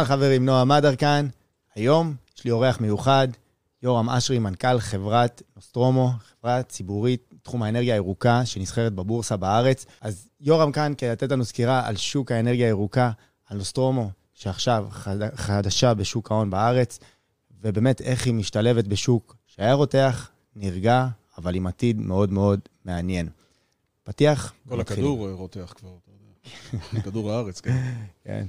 [0.00, 1.28] אהלן חברים, נועה מדר כאן.
[1.74, 3.28] היום יש לי אורח מיוחד,
[3.82, 9.86] יורם אשרי, מנכ"ל חברת נוסטרומו, חברה ציבורית, תחום האנרגיה הירוקה, שנסחרת בבורסה בארץ.
[10.00, 13.10] אז יורם כאן כדי לתת לנו סקירה על שוק האנרגיה הירוקה,
[13.46, 15.16] על נוסטרומו, שעכשיו חד...
[15.34, 16.98] חדשה בשוק ההון בארץ,
[17.62, 21.06] ובאמת איך היא משתלבת בשוק שהיה רותח, נרגע,
[21.38, 23.28] אבל עם עתיד מאוד מאוד מעניין.
[24.02, 24.52] פתיח?
[24.68, 27.02] כל הכדור רותח כבר, אתה יודע.
[27.02, 27.94] כדור הארץ, כן.
[28.24, 28.46] כן.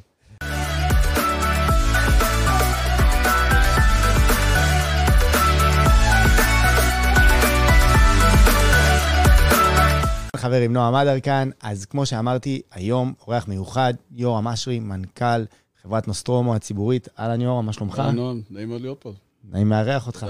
[10.42, 11.50] חברים, נועה מדר כאן.
[11.62, 15.46] אז כמו שאמרתי, היום אורח מיוחד, יורם אשרי, מנכ"ל
[15.82, 17.08] חברת נוסטרומו הציבורית.
[17.20, 18.00] אהלן יורם, מה שלומך?
[18.00, 19.14] אהלן, נועם, נעים מאוד להיות פה.
[19.52, 20.26] נעים מארח אותך.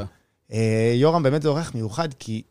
[0.52, 2.42] אה, יורם באמת זה אורח מיוחד, כי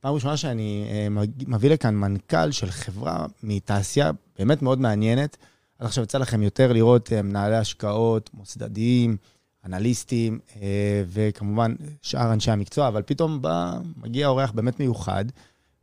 [0.00, 5.36] פעם ראשונה שאני אה, מביא לכאן מנכ"ל של חברה מתעשייה באמת מאוד מעניינת.
[5.78, 9.16] עד עכשיו יצא לכם יותר לראות אה, מנהלי השקעות, מוסדיים,
[9.64, 10.38] אנליסטים,
[11.08, 15.24] וכמובן שאר אנשי המקצוע, אבל פתאום בא, מגיע אורח באמת מיוחד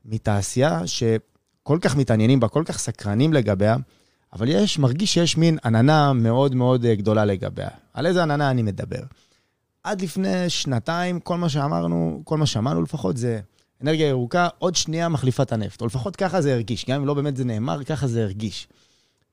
[0.06, 3.76] מתעשייה שכל כך מתעניינים בה, כל כך סקרנים לגביה,
[4.34, 7.70] אבל יש, מרגיש שיש מין עננה מאוד מאוד אה, גדולה לגביה.
[7.94, 9.02] על איזה עננה אני מדבר?
[9.84, 13.40] עד לפני שנתיים, כל מה שאמרנו, כל מה שאמרנו לפחות, זה
[13.82, 15.82] אנרגיה ירוקה, עוד שנייה מחליפה את הנפט.
[15.82, 16.86] או לפחות ככה זה הרגיש.
[16.90, 18.68] גם אם לא באמת זה נאמר, ככה זה הרגיש.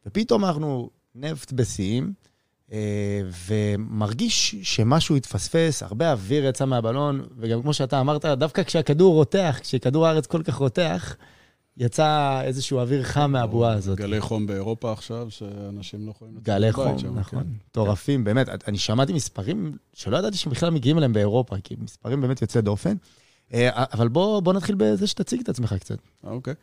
[0.06, 2.12] ופתאום אנחנו נפט בשיאים,
[3.46, 10.06] ומרגיש שמשהו התפספס, הרבה אוויר יצא מהבלון, וגם כמו שאתה אמרת, דווקא כשהכדור רותח, כשכדור
[10.06, 11.16] הארץ כל כך רותח,
[11.76, 13.98] יצא איזשהו אוויר חם מהבועה הזאת.
[13.98, 17.42] גלי חום באירופה עכשיו, שאנשים לא יכולים לצאת גלי חום, שם, נכון.
[17.42, 17.48] כן.
[17.68, 18.68] מטורפים, באמת.
[18.68, 22.94] אני שמעתי מספרים שלא ידעתי שהם בכלל מגיעים אליהם באירופה, כי מספרים באמת יוצאי דופן.
[23.54, 25.98] אה, אבל בוא, בוא נתחיל בזה שתציג את עצמך קצת.
[26.24, 26.54] אה, אוקיי.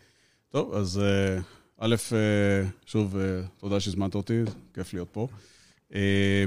[0.50, 1.40] טוב, אז אה,
[1.78, 4.42] א', אה, שוב, אה, תודה שהזמנת אותי,
[4.74, 5.28] כיף להיות פה.
[5.94, 6.46] אה,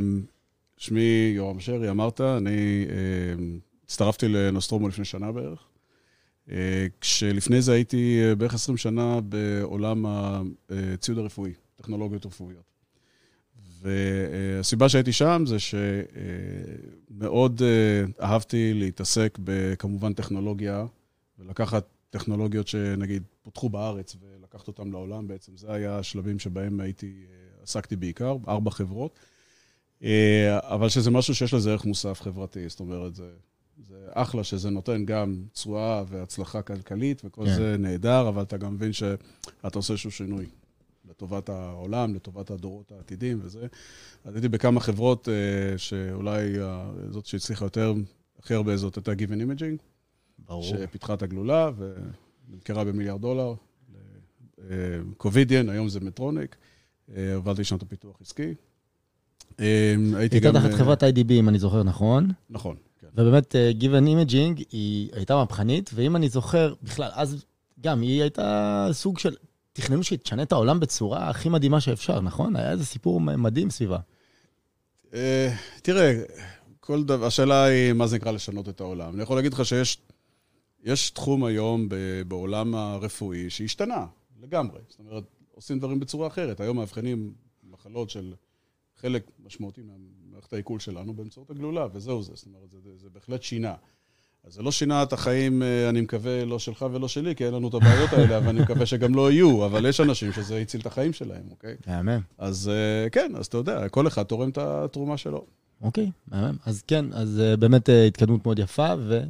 [0.77, 3.45] שמי יורם שרי, אמרת, אני אה,
[3.85, 5.65] הצטרפתי לנוסטרומו לפני שנה בערך.
[6.51, 12.73] אה, כשלפני זה הייתי אה, בערך 20 שנה בעולם הציוד הרפואי, טכנולוגיות רפואיות.
[13.83, 15.57] והסיבה שהייתי שם זה
[17.19, 17.63] שמאוד
[18.21, 20.87] אהבתי להתעסק בכמובן טכנולוגיה,
[21.39, 25.57] ולקחת טכנולוגיות שנגיד פותחו בארץ ולקחת אותן לעולם בעצם.
[25.57, 29.19] זה היה השלבים שבהם הייתי, אה, עסקתי בעיקר, ארבע חברות.
[30.03, 33.31] אה, אבל שזה משהו שיש לזה ערך מוסף חברתי, זאת אומרת, זה,
[33.89, 37.55] זה אחלה שזה נותן גם תשואה והצלחה כלכלית וכל כן.
[37.55, 40.47] זה נהדר, אבל אתה גם מבין שאתה עושה איזשהו שינוי
[41.11, 43.67] לטובת העולם, לטובת הדורות העתידים וזה.
[44.25, 47.95] אז הייתי בכמה חברות אה, שאולי אה, זאת שהצליחה יותר,
[48.39, 49.83] הכי הרבה זאת הייתה Given Imaging,
[50.39, 50.63] ברור.
[50.63, 53.55] שפיתחה את הגלולה ונמכרה במיליארד דולר.
[55.17, 56.57] קובידיאן, היום זה מטרוניק.
[57.35, 58.55] הובלתי שם את הפיתוח עסקי.
[59.63, 60.55] אה, הייתי הייתה גם...
[60.55, 62.31] תחת אה, חברת IDB, אם אני זוכר נכון.
[62.51, 63.07] נכון, כן.
[63.15, 67.45] ובאמת, אה, Given Imaging היא הייתה מהפכנית, ואם אני זוכר, בכלל, אז
[67.81, 69.35] גם היא הייתה סוג של...
[69.73, 72.57] תכננו שהיא תשנה את העולם בצורה הכי מדהימה שאפשר, נכון?
[72.57, 73.99] היה איזה סיפור מדהים סביבה.
[75.15, 76.23] אה, תראה,
[76.81, 79.15] כל דבר, השאלה היא מה זה נקרא לשנות את העולם.
[79.15, 79.99] אני יכול להגיד לך שיש
[80.85, 84.07] יש תחום היום ב- בעולם הרפואי שהשתנה
[84.43, 84.81] לגמרי.
[84.89, 85.25] זאת אומרת,
[85.55, 86.61] עושים דברים בצורה אחרת.
[86.61, 87.33] היום מאבחנים
[87.71, 88.35] מחלות של
[89.03, 92.33] חלק משמעותי ממערכת העיכול שלנו באמצעות הגלולה, וזהו זה.
[92.35, 93.75] זאת אומרת, זה, זה, זה בהחלט שינה.
[94.45, 97.55] אז זה לא שינה את החיים, אה, אני מקווה, לא שלך ולא שלי, כי אין
[97.55, 100.81] לנו את הבעיות האלה, אבל אני מקווה שגם לא יהיו, אבל יש אנשים שזה הציל
[100.81, 101.77] את החיים שלהם, אוקיי?
[101.87, 102.21] מהמם.
[102.39, 105.45] אז אה, כן, אז אתה יודע, כל אחד תורם את התרומה שלו.
[105.83, 106.57] אוקיי, מהמם.
[106.67, 109.21] אז כן, אז אה, באמת התקדמות מאוד יפה, ו...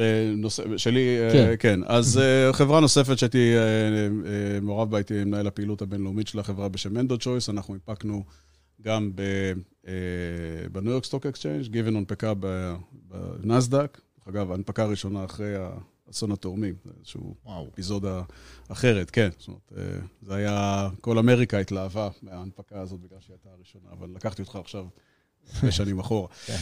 [0.00, 1.46] בנושא, שלי, כן.
[1.46, 1.54] כן.
[1.58, 1.80] כן.
[1.86, 6.68] אז אה, חברה נוספת שהייתי אה, אה, מעורב בה, הייתי מנהל הפעילות הבינלאומית של החברה
[6.68, 8.24] בשם אנדו צ'ויס, אנחנו הנפקנו
[8.82, 9.52] גם ב-
[9.88, 9.92] אה,
[10.72, 12.74] ב-New York Stock Exchange, Given הונפקה ב-
[13.40, 14.00] בנאסד"ק.
[14.18, 15.54] דרך אגב, ההנפקה הראשונה אחרי
[16.10, 17.20] אסון התאומים, איזושהי.
[17.72, 18.22] אפיזודה
[18.68, 19.28] אחרת, כן.
[19.38, 24.08] זאת אומרת, אה, זה היה, כל אמריקה התלהבה מההנפקה הזאת בגלל שהיא הייתה הראשונה, אבל
[24.14, 24.84] לקחתי אותך עכשיו
[25.54, 26.28] הרבה שנים אחורה.
[26.46, 26.56] כן.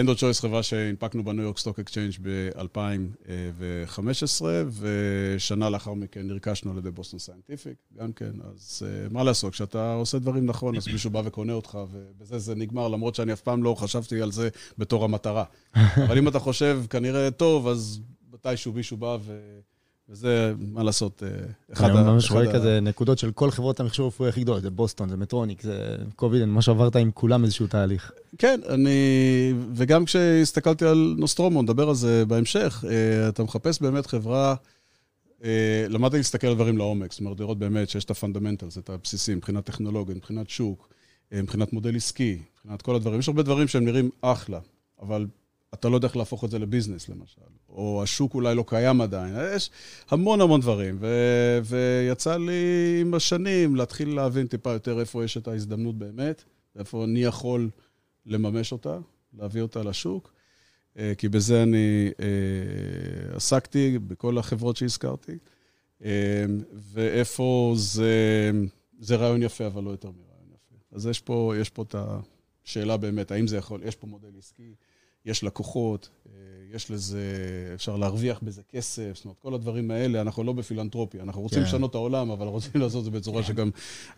[0.00, 4.44] אנדו צ'ויס חברה שהנפקנו ב-New York Stock Exchange ב-2015,
[4.80, 8.32] ושנה לאחר מכן נרכשנו על ידי Boston Scientific, גם כן.
[8.54, 12.54] אז אה, מה לעשות, כשאתה עושה דברים נכון, אז מישהו בא וקונה אותך, ובזה זה
[12.54, 14.48] נגמר, למרות שאני אף פעם לא חשבתי על זה
[14.78, 15.44] בתור המטרה.
[16.06, 18.00] אבל אם אתה חושב, כנראה טוב, אז
[18.32, 19.58] מתישהו מישהו בא ו...
[20.08, 21.28] וזה, מה לעשות, אה,
[21.72, 24.62] אחד אני ה- ממש אחד רואה כזה נקודות של כל חברות המכשור הרפואי הכי גדולות,
[24.62, 28.12] זה בוסטון, זה מדטרוניק, זה קובידיאן, מה שעברת עם כולם איזשהו תהליך.
[28.38, 28.90] כן, אני...
[29.74, 34.54] וגם כשהסתכלתי על נוסטרומו, נדבר על זה בהמשך, אה, אתה מחפש באמת חברה...
[35.44, 39.36] אה, למדתי להסתכל על דברים לעומק, זאת אומרת, לראות באמת שיש את ה-fundamentals, את הבסיסים,
[39.36, 40.88] מבחינת טכנולוגיה, מבחינת שוק,
[41.32, 43.18] מבחינת מודל עסקי, מבחינת כל הדברים.
[43.20, 44.58] יש הרבה דברים שהם נראים אחלה,
[45.02, 45.26] אבל
[45.80, 47.40] אתה לא יודע איך להפוך את זה לביזנס, למשל.
[47.68, 49.34] או השוק אולי לא קיים עדיין.
[49.54, 49.70] יש
[50.10, 50.96] המון המון דברים.
[51.00, 56.44] ו- ויצא לי עם השנים להתחיל להבין טיפה יותר איפה יש את ההזדמנות באמת,
[56.76, 57.70] ואיפה אני יכול
[58.26, 58.98] לממש אותה,
[59.34, 60.36] להביא אותה לשוק.
[60.98, 65.38] אה, כי בזה אני אה, עסקתי, בכל החברות שהזכרתי.
[66.04, 68.50] אה, ואיפה זה,
[68.98, 70.96] זה רעיון יפה, אבל לא יותר מרעיון יפה.
[70.96, 71.94] אז יש פה, יש פה את
[72.64, 74.74] השאלה באמת, האם זה יכול, יש פה מודל עסקי,
[75.26, 76.08] יש לקוחות,
[76.74, 77.20] יש לזה,
[77.74, 81.64] אפשר להרוויח בזה כסף, זאת אומרת, כל הדברים האלה, אנחנו לא בפילנטרופיה, אנחנו רוצים כן.
[81.64, 83.48] לשנות את העולם, אבל רוצים לעשות את זה בצורה כן.
[83.48, 83.70] שגם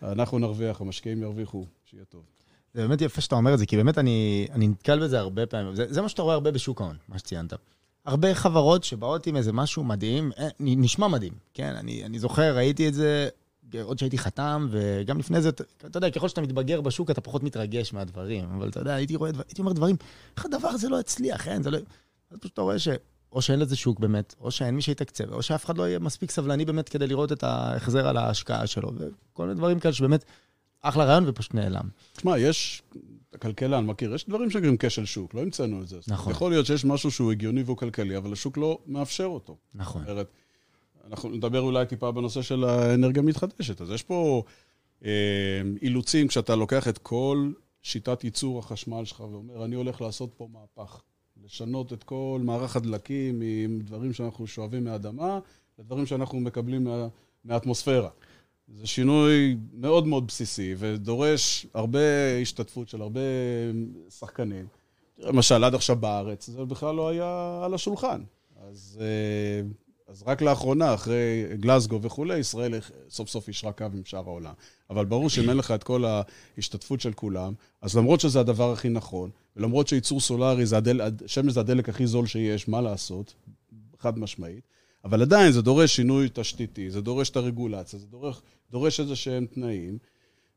[0.03, 2.21] אנחנו נרוויח, המשקיעים ירוויחו, שיהיה טוב.
[2.73, 5.75] זה באמת יפה שאתה אומר את זה, כי באמת אני, אני נתקל בזה הרבה פעמים.
[5.75, 7.53] זה, זה מה שאתה רואה הרבה בשוק ההון, מה שציינת.
[8.05, 11.75] הרבה חברות שבאות עם איזה משהו מדהים, אה, נשמע מדהים, כן?
[11.75, 13.29] אני, אני זוכר, ראיתי את זה
[13.83, 17.93] עוד שהייתי חתם, וגם לפני זה, אתה יודע, ככל שאתה מתבגר בשוק, אתה פחות מתרגש
[17.93, 18.49] מהדברים.
[18.57, 19.95] אבל אתה יודע, הייתי רואה, הייתי אומר דברים,
[20.37, 21.77] איך הדבר הזה לא הצליח, אין, זה לא...
[22.31, 22.87] אז פשוט אתה רואה ש...
[23.31, 26.31] או שאין לזה שוק באמת, או שאין מי שיתקצב, או שאף אחד לא יהיה מספיק
[26.31, 30.25] סבלני באמת כדי לראות את ההחזר על ההשקעה שלו, וכל מיני דברים כאלה שבאמת
[30.81, 31.89] אחלה רעיון ופשוט נעלם.
[32.13, 32.81] תשמע, יש,
[33.33, 35.97] הכלכלן מכיר, יש דברים שקוראים כשל שוק, לא המצאנו את זה.
[36.07, 36.33] נכון.
[36.33, 39.57] יכול להיות שיש משהו שהוא הגיוני והוא כלכלי, אבל השוק לא מאפשר אותו.
[39.73, 40.01] נכון.
[40.01, 40.31] אומרת,
[41.07, 43.81] אנחנו נדבר אולי טיפה בנושא של האנרגיה המתחדשת.
[43.81, 44.43] אז יש פה
[45.05, 47.51] אה, אילוצים כשאתה לוקח את כל
[47.81, 51.01] שיטת ייצור החשמל שלך ואומר, אני הולך לעשות פה מהפך.
[51.43, 55.39] לשנות את כל מערך הדלקים מדברים שאנחנו שואבים מהאדמה
[55.79, 57.07] לדברים שאנחנו מקבלים מה,
[57.43, 58.09] מהאטמוספירה.
[58.67, 61.99] זה שינוי מאוד מאוד בסיסי ודורש הרבה
[62.41, 63.19] השתתפות של הרבה
[64.09, 64.67] שחקנים.
[65.17, 68.21] למשל, עד עכשיו בארץ זה בכלל לא היה על השולחן.
[68.61, 69.69] אז, אה,
[70.09, 72.73] אז רק לאחרונה, אחרי גלסגו וכולי, ישראל
[73.09, 74.53] סוף סוף אישרה קו עם שאר העולם.
[74.89, 78.89] אבל ברור שאם אין לך את כל ההשתתפות של כולם, אז למרות שזה הדבר הכי
[78.89, 83.33] נכון, ולמרות שייצור סולארי, זה הדל, שמש זה הדלק הכי זול שיש, מה לעשות?
[83.99, 84.63] חד משמעית.
[85.03, 88.41] אבל עדיין זה דורש שינוי תשתיתי, זה דורש את הרגולציה, זה דורש,
[88.71, 89.97] דורש איזה שהם תנאים.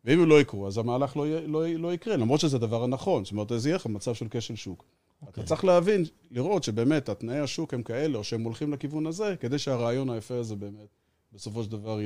[0.05, 3.25] ואם הם לא יקרו, אז המהלך לא, לא, לא יקרה, למרות שזה הדבר הנכון.
[3.25, 4.85] זאת אומרת, זה יהיה לך מצב של כשל שוק.
[5.23, 5.25] Okay.
[5.25, 5.45] אתה אוקיי.
[5.45, 10.11] צריך להבין, לראות שבאמת התנאי השוק הם כאלה, או שהם הולכים לכיוון הזה, כדי שהרעיון
[10.11, 10.89] היפה הזה באמת,
[11.33, 11.99] בסופו של דבר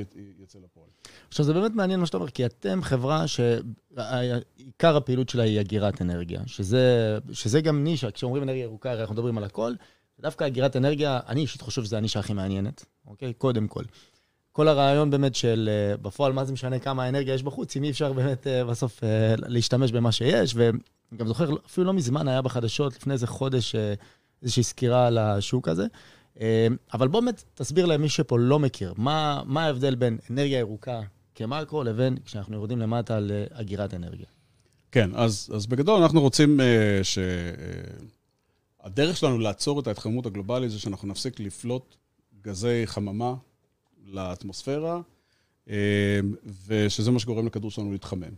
[0.43, 0.87] יצא לפועל.
[1.27, 6.01] עכשיו, זה באמת מעניין מה שאתה אומר, כי אתם חברה שעיקר הפעילות שלה היא אגירת
[6.01, 9.73] אנרגיה, שזה, שזה גם נישה, כשאומרים אנרגיה ירוקה, הרי אנחנו מדברים על הכל,
[10.19, 13.33] ודווקא אגירת אנרגיה, אני אישית חושב שזו הנישה הכי מעניינת, אוקיי?
[13.33, 13.83] קודם כל.
[14.51, 17.89] כל הרעיון באמת של אה, בפועל, מה זה משנה כמה אנרגיה יש בחוץ, אם אי
[17.89, 20.55] אפשר באמת אה, בסוף אה, להשתמש במה שיש.
[21.11, 23.75] וגם זוכר, אפילו לא מזמן היה בחדשות, לפני איזה חודש,
[24.43, 25.85] איזושהי סקירה על השוק הזה.
[26.93, 31.01] אבל בוא באמת תסביר למי שפה לא מכיר, מה, מה ההבדל בין אנרגיה ירוקה
[31.35, 34.25] כמקרו לבין כשאנחנו יורדים למטה לאגירת אנרגיה.
[34.91, 36.63] כן, אז, אז בגדול אנחנו רוצים uh,
[37.03, 37.17] ש...
[37.17, 41.95] Uh, שלנו לעצור את ההתחממות הגלובלית זה שאנחנו נפסיק לפלוט
[42.41, 43.33] גזי חממה
[44.05, 45.01] לאטמוספירה,
[45.69, 46.19] אה,
[46.67, 48.33] ושזה מה שגורם לכדור שלנו להתחמם.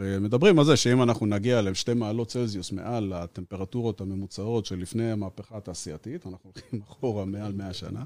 [0.00, 5.56] ומדברים על זה שאם אנחנו נגיע לשתי מעלות צלזיוס מעל הטמפרטורות הממוצעות של לפני המהפכה
[5.56, 8.04] התעשייתית, אנחנו הולכים אחורה מעל 100 שנה,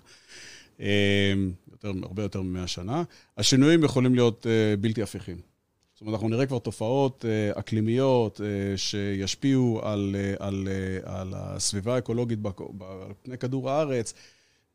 [0.80, 1.34] אה,
[1.72, 3.02] יותר, הרבה יותר מ-100 שנה,
[3.38, 5.36] השינויים יכולים להיות אה, בלתי הפיכים.
[5.94, 7.24] זאת אומרת, אנחנו נראה כבר תופעות
[7.54, 8.40] אקלימיות
[8.76, 10.68] שישפיעו על, על,
[11.04, 12.38] על הסביבה האקולוגית
[12.80, 14.14] על פני כדור הארץ,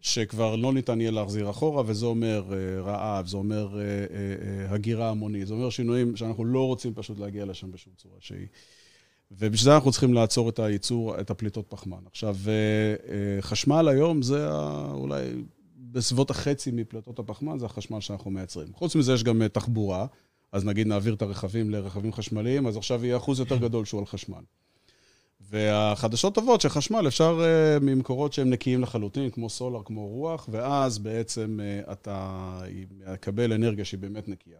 [0.02, 5.10] שכבר לא ניתן יהיה להחזיר אחורה, וזה אומר uh, רעב, זה אומר uh, uh, הגירה
[5.10, 8.48] המונית, זה אומר שינויים שאנחנו לא רוצים פשוט להגיע לשם בשום צורה שהיא.
[9.32, 11.98] ובשביל זה אנחנו צריכים לעצור את הייצור, את הפליטות פחמן.
[12.06, 12.36] עכשיו,
[13.42, 14.52] חשמל היום זה
[14.92, 15.24] אולי
[15.78, 18.68] בסביבות החצי מפליטות הפחמן, זה החשמל שאנחנו מייצרים.
[18.74, 20.06] חוץ מזה יש גם תחבורה,
[20.52, 24.06] אז נגיד נעביר את הרכבים לרכבים חשמליים, אז עכשיו יהיה אחוז יותר גדול שהוא על
[24.06, 24.42] חשמל.
[25.42, 31.60] והחדשות טובות שחשמל אפשר uh, ממקורות שהם נקיים לחלוטין, כמו סולר, כמו רוח, ואז בעצם
[31.60, 32.60] uh, אתה
[33.14, 34.60] מקבל אנרגיה שהיא באמת נקייה.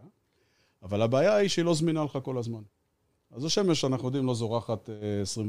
[0.82, 2.60] אבל הבעיה היא שהיא לא זמינה לך כל הזמן.
[3.30, 5.42] אז השמש, אנחנו יודעים, לא זורחת uh,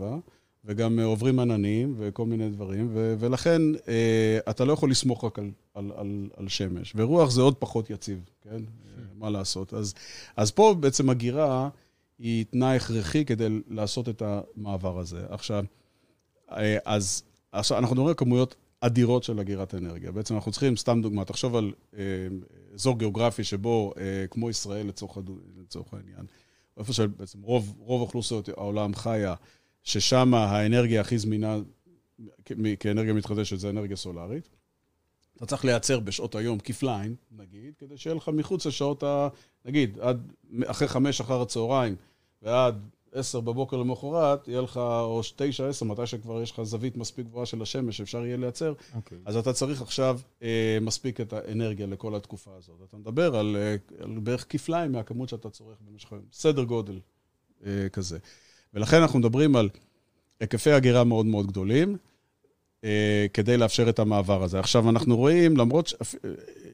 [0.00, 0.02] 24-7,
[0.64, 5.38] וגם uh, עוברים עננים וכל מיני דברים, ו- ולכן uh, אתה לא יכול לסמוך רק
[5.38, 6.92] על, על, על, על שמש.
[6.96, 8.56] ורוח זה עוד פחות יציב, כן?
[8.56, 9.00] Hmm.
[9.14, 9.74] מה לעשות?
[9.74, 9.94] אז,
[10.36, 11.68] אז פה בעצם הגירה...
[12.18, 15.26] היא תנאי הכרחי כדי לעשות את המעבר הזה.
[15.28, 15.64] עכשיו,
[16.50, 20.12] אה, אז עכשיו אנחנו מדברים על כמויות אדירות של אגירת אנרגיה.
[20.12, 22.02] בעצם אנחנו צריכים, סתם דוגמה, תחשוב על אה,
[22.74, 25.18] אזור גיאוגרפי שבו, אה, כמו ישראל לצורך,
[25.62, 26.26] לצורך העניין,
[26.76, 29.34] איפה שבעצם רוב, רוב אוכלוסיות העולם חיה,
[29.82, 31.58] ששם האנרגיה הכי זמינה
[32.80, 34.48] כאנרגיה מתחדשת זה אנרגיה סולארית.
[35.36, 39.28] אתה צריך לייצר בשעות היום כפליים, נגיד, כדי שיהיה לך מחוץ לשעות ה...
[39.64, 40.32] נגיד, עד
[40.66, 41.96] אחרי חמש אחר הצהריים
[42.42, 47.26] ועד עשר בבוקר למחרת, יהיה לך, או תשע, עשר, מתי שכבר יש לך זווית מספיק
[47.26, 48.96] גבוהה של השמש שאפשר יהיה לייצר, okay.
[48.96, 49.18] אוקיי.
[49.24, 52.76] אז אתה צריך עכשיו אה, מספיק את האנרגיה לכל התקופה הזאת.
[52.88, 56.24] אתה מדבר על, אה, על בערך כפליים מהכמות שאתה צורך במשך היום.
[56.32, 57.00] סדר גודל
[57.66, 58.18] אה, כזה.
[58.74, 59.68] ולכן אנחנו מדברים על
[60.40, 61.96] היקפי הגירה מאוד מאוד גדולים.
[62.84, 64.58] אה, כדי לאפשר את המעבר הזה.
[64.58, 65.94] עכשיו, אנחנו רואים, למרות, ש...
[65.94, 66.30] אה,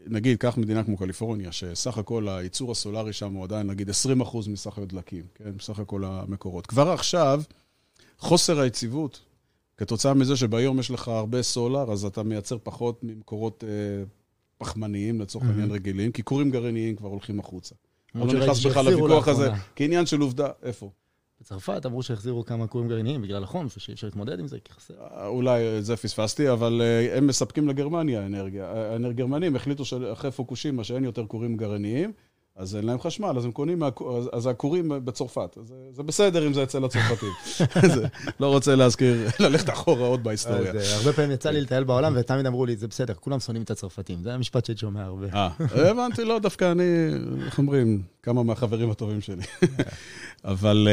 [0.06, 3.92] נגיד, קח מדינה כמו קליפורניה, שסך הכל הייצור הסולארי שם הוא עדיין, נגיד, 20%
[4.48, 5.50] מסך הדלקים, כן?
[5.56, 6.66] מסך הכל המקורות.
[6.66, 7.42] כבר עכשיו,
[8.18, 9.20] חוסר היציבות,
[9.76, 14.04] כתוצאה מזה שביום יש לך הרבה סולר, אז אתה מייצר פחות ממקורות אה,
[14.58, 15.74] פחמניים, לצורך העניין mm-hmm.
[15.74, 17.74] רגילים, כי כורים גרעיניים כבר הולכים החוצה.
[18.14, 20.90] אני לא נכנס בכלל לוויכוח הזה, כעניין של עובדה, איפה?
[21.42, 24.94] בצרפת אמרו שהחזירו כמה כורים גרעיניים בגלל החום, שאי אפשר להתמודד עם זה, כי חסר.
[25.00, 28.72] אה, אולי זה פספסתי, אבל אה, הם מספקים לגרמניה אנרגיה.
[29.10, 32.12] הגרמנים החליטו שאחרי פוקושימה שאין יותר כורים גרעיניים,
[32.56, 33.82] אז אין להם חשמל, אז הם קונים.
[34.32, 35.58] אז הכורים בצרפת.
[35.92, 37.28] זה בסדר אם זה אצל הצרפתים.
[38.40, 40.72] לא רוצה להזכיר, ללכת אחורה עוד בהיסטוריה.
[40.74, 43.70] אה, הרבה פעמים יצא לי לטייל בעולם, ותמיד אמרו לי, זה בסדר, כולם שונאים את
[43.70, 44.22] הצרפתים.
[44.22, 45.26] זה המשפט שאני שומע הרבה.
[45.34, 45.50] אה,
[45.90, 46.84] הבנתי, לא, דווקא אני,
[47.46, 49.42] איך אומרים, כמה מהחברים הטובים שלי.
[50.44, 50.88] אבל...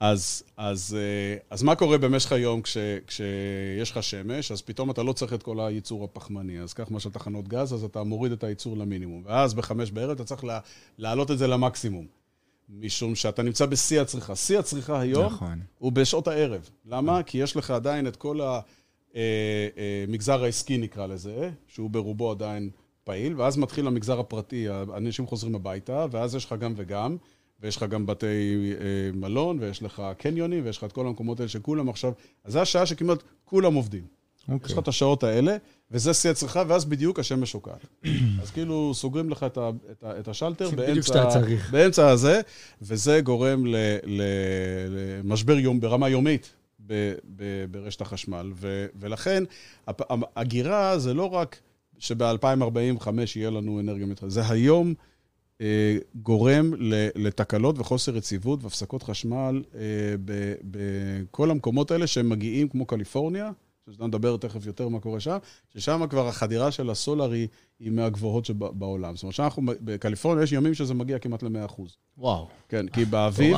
[0.00, 2.76] אז, אז, אה, אז מה קורה במשך היום כש,
[3.06, 4.52] כשיש לך שמש?
[4.52, 6.60] אז פתאום אתה לא צריך את כל הייצור הפחמני.
[6.60, 9.22] אז קח משל תחנות גז, אז אתה מוריד את הייצור למינימום.
[9.26, 10.60] ואז בחמש בערב אתה צריך לה,
[10.98, 12.06] להעלות את זה למקסימום.
[12.68, 14.36] משום שאתה נמצא בשיא הצריכה.
[14.36, 15.60] שיא הצריכה היום נכון.
[15.78, 16.70] הוא בשעות הערב.
[16.86, 17.22] למה?
[17.22, 18.40] כי יש לך עדיין את כל
[19.14, 22.70] המגזר אה, אה, העסקי, נקרא לזה, שהוא ברובו עדיין
[23.04, 27.16] פעיל, ואז מתחיל המגזר הפרטי, אנשים חוזרים הביתה, ואז יש לך גם וגם.
[27.60, 31.48] ויש לך גם בתי אה, מלון, ויש לך קניונים, ויש לך את כל המקומות האלה
[31.48, 32.12] שכולם עכשיו...
[32.44, 34.02] אז זו השעה שכמעט כולם עובדים.
[34.48, 34.52] Okay.
[34.52, 34.66] אוקיי.
[34.66, 35.56] יש לך את השעות האלה,
[35.90, 37.86] וזה שיא הצריכה, ואז בדיוק השמש שוקעת.
[38.42, 41.30] אז כאילו סוגרים לך את, ה, את, ה, את השלטר באמצע,
[41.70, 42.40] באמצע הזה,
[42.82, 44.22] וזה גורם ל, ל,
[44.88, 46.54] למשבר יום, ברמה יומית
[46.86, 48.52] ב, ב, ברשת החשמל.
[48.54, 49.44] ו, ולכן,
[50.36, 51.60] הגירה זה לא רק
[51.98, 54.94] שב-2045 יהיה לנו אנרגיה מתחדשת, זה היום...
[56.14, 56.72] גורם
[57.14, 59.80] לתקלות וחוסר יציבות והפסקות חשמל אה,
[60.64, 63.50] בכל המקומות האלה שהם מגיעים, כמו קליפורניה,
[63.92, 65.36] שאתה נדבר תכף יותר מה קורה שם,
[65.74, 67.48] ששם כבר החדירה של הסולר היא,
[67.80, 69.16] היא מהגבוהות שבעולם.
[69.16, 71.82] זאת אומרת, שאנחנו, בקליפורניה יש ימים שזה מגיע כמעט ל-100%.
[72.18, 72.48] וואו.
[72.68, 73.56] כן, כי באביב,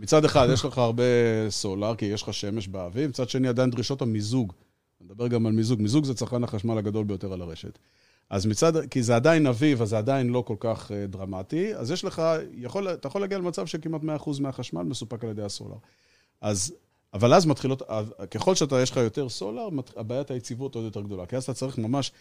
[0.00, 1.02] מצד אחד יש לך הרבה
[1.48, 4.52] סולר, כי יש לך שמש באביב, מצד שני עדיין דרישות המיזוג.
[5.00, 5.82] נדבר גם על מיזוג.
[5.82, 7.78] מיזוג זה צרכן החשמל הגדול ביותר על הרשת.
[8.30, 11.90] אז מצד, כי זה עדיין אביב, אז זה עדיין לא כל כך uh, דרמטי, אז
[11.90, 12.22] יש לך,
[12.54, 14.06] יכול, אתה יכול להגיע למצב שכמעט 100%
[14.40, 15.76] מהחשמל מסופק על ידי הסולר.
[16.40, 16.74] אז,
[17.14, 17.82] אבל אז מתחילות,
[18.30, 21.26] ככל שאתה, יש לך יותר סולר, הבעיית היציבות עוד יותר גדולה.
[21.26, 22.12] כי אז אתה צריך ממש,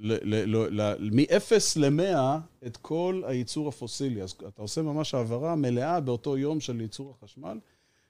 [0.00, 2.18] מ-0 ל-100
[2.66, 4.22] את כל הייצור הפוסילי.
[4.22, 7.58] אז אתה עושה ממש העברה מלאה באותו יום של ייצור החשמל,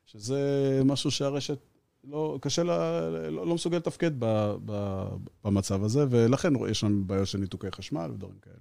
[0.06, 1.58] שזה משהו שהרשת
[2.06, 5.04] לא, קשה לה, לא, לא מסוגל לתפקד ב, ב,
[5.44, 8.56] במצב הזה, ולכן יש שם בעיות של ניתוקי חשמל ודברים כאלה.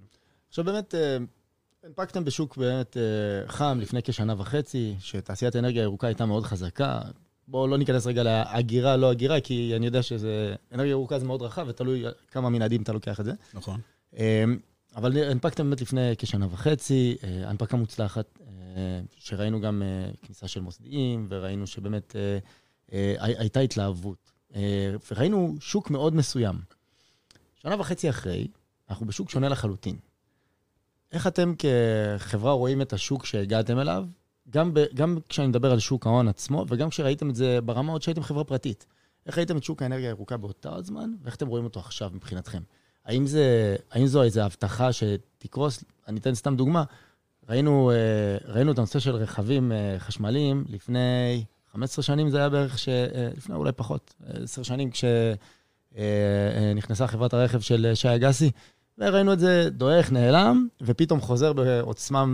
[0.48, 1.16] עכשיו באמת, אה,
[1.84, 7.00] הנפקתם בשוק באמת אה, חם לפני כשנה וחצי, שתעשיית האנרגיה הירוקה הייתה מאוד חזקה.
[7.48, 10.54] בואו לא ניכנס רגע להגירה, לא הגירה, כי אני יודע שזה...
[10.72, 13.32] אנרגיה ירוקה זה מאוד רחב, ותלוי כמה מנעדים אתה לוקח את זה.
[13.54, 13.80] נכון.
[14.18, 14.44] אה,
[14.96, 18.38] אבל הנפקתם באמת לפני כשנה וחצי, הנפקה מוצלחת,
[19.16, 19.82] שראינו גם
[20.22, 22.16] כניסה של מוסדיים, וראינו שבאמת...
[22.92, 24.32] אה, הייתה התלהבות.
[24.54, 26.56] אה, וראינו שוק מאוד מסוים.
[27.56, 28.48] שנה וחצי אחרי,
[28.90, 29.96] אנחנו בשוק שונה לחלוטין.
[31.12, 34.04] איך אתם כחברה רואים את השוק שהגעתם אליו,
[34.50, 38.02] גם, ב, גם כשאני מדבר על שוק ההון עצמו, וגם כשראיתם את זה ברמה עוד
[38.02, 38.86] שהייתם חברה פרטית.
[39.26, 42.62] איך ראיתם את שוק האנרגיה הירוקה באותה הזמן, ואיך אתם רואים אותו עכשיו מבחינתכם?
[43.04, 45.84] האם, זה, האם זו איזו הבטחה שתקרוס?
[46.08, 46.84] אני אתן סתם דוגמה.
[47.48, 51.44] ראינו, אה, ראינו את הנושא של רכבים חשמליים לפני
[51.76, 52.88] 15 שנים זה היה בערך, ש...
[52.88, 54.14] אה, לפני אולי פחות,
[54.44, 54.90] 10 שנים,
[55.94, 58.50] כשנכנסה חברת הרכב של שי אגסי,
[58.98, 62.24] וראינו את זה דועך, נעלם, ופתאום חוזר בעוצמה,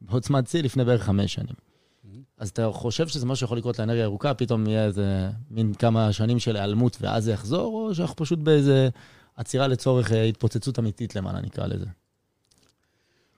[0.00, 1.54] בעוצמת שיא לפני בערך חמש שנים.
[1.54, 2.08] Mm-hmm.
[2.38, 6.38] אז אתה חושב שזה משהו שיכול לקרות לאנרגיה ירוקה, פתאום יהיה איזה מין כמה שנים
[6.38, 8.88] של היעלמות ואז זה יחזור, או שאנחנו פשוט באיזה
[9.36, 11.86] עצירה לצורך אה, התפוצצות אמיתית למעלה, נקרא לזה?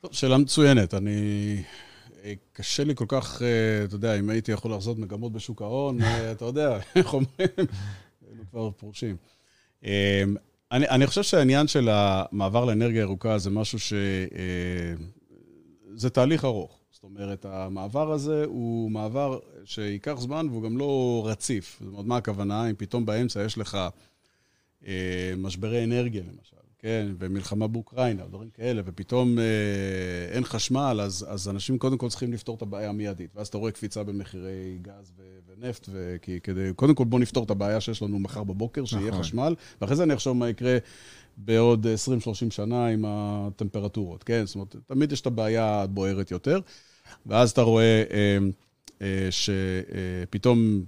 [0.01, 0.95] טוב, שאלה מצוינת.
[0.95, 1.63] אני אה,
[2.53, 6.33] קשה לי כל כך, אה, אתה יודע, אם הייתי יכול לחזות מגמות בשוק ההון, אה,
[6.33, 7.49] אתה יודע, איך אומרים,
[8.29, 9.17] היינו כבר פרושים.
[10.73, 13.93] אני, אני חושב שהעניין של המעבר לאנרגיה ירוקה זה משהו ש...
[15.95, 16.81] זה תהליך ארוך.
[16.91, 21.79] זאת אומרת, המעבר הזה הוא מעבר שייקח זמן והוא גם לא רציף.
[21.81, 22.71] זאת אומרת, מה הכוונה?
[22.71, 23.79] אם פתאום באמצע יש לך
[24.87, 29.45] אה, משברי אנרגיה למשל, כן, ומלחמה באוקראינה, דברים כאלה, ופתאום אה,
[30.31, 33.31] אין חשמל, אז, אז אנשים קודם כל צריכים לפתור את הבעיה המיידית.
[33.35, 37.51] ואז אתה רואה קפיצה במחירי גז ו- ונפט, וכי כדי, קודם כל בוא נפתור את
[37.51, 39.23] הבעיה שיש לנו מחר בבוקר, שיהיה נכון.
[39.23, 40.79] חשמל, ואחרי זה אני אחשוב מה יקרה
[41.37, 44.47] בעוד 20-30 שנה עם הטמפרטורות, כן?
[44.47, 46.61] זאת אומרת, תמיד יש את הבעיה הבוערת יותר,
[47.27, 48.39] ואז אתה רואה אה,
[49.03, 50.85] אה, שפתאום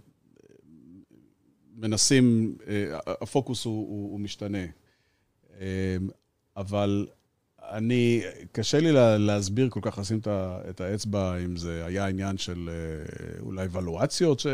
[1.76, 4.81] מנסים, אה, הפוקוס הוא, הוא, הוא משתנה.
[5.62, 5.96] אה,
[6.56, 7.06] אבל
[7.70, 10.28] אני, קשה לי לה- להסביר כל כך, לשים את
[10.70, 14.46] את האצבע, אם זה היה עניין של אה, אולי ולואציות, ש,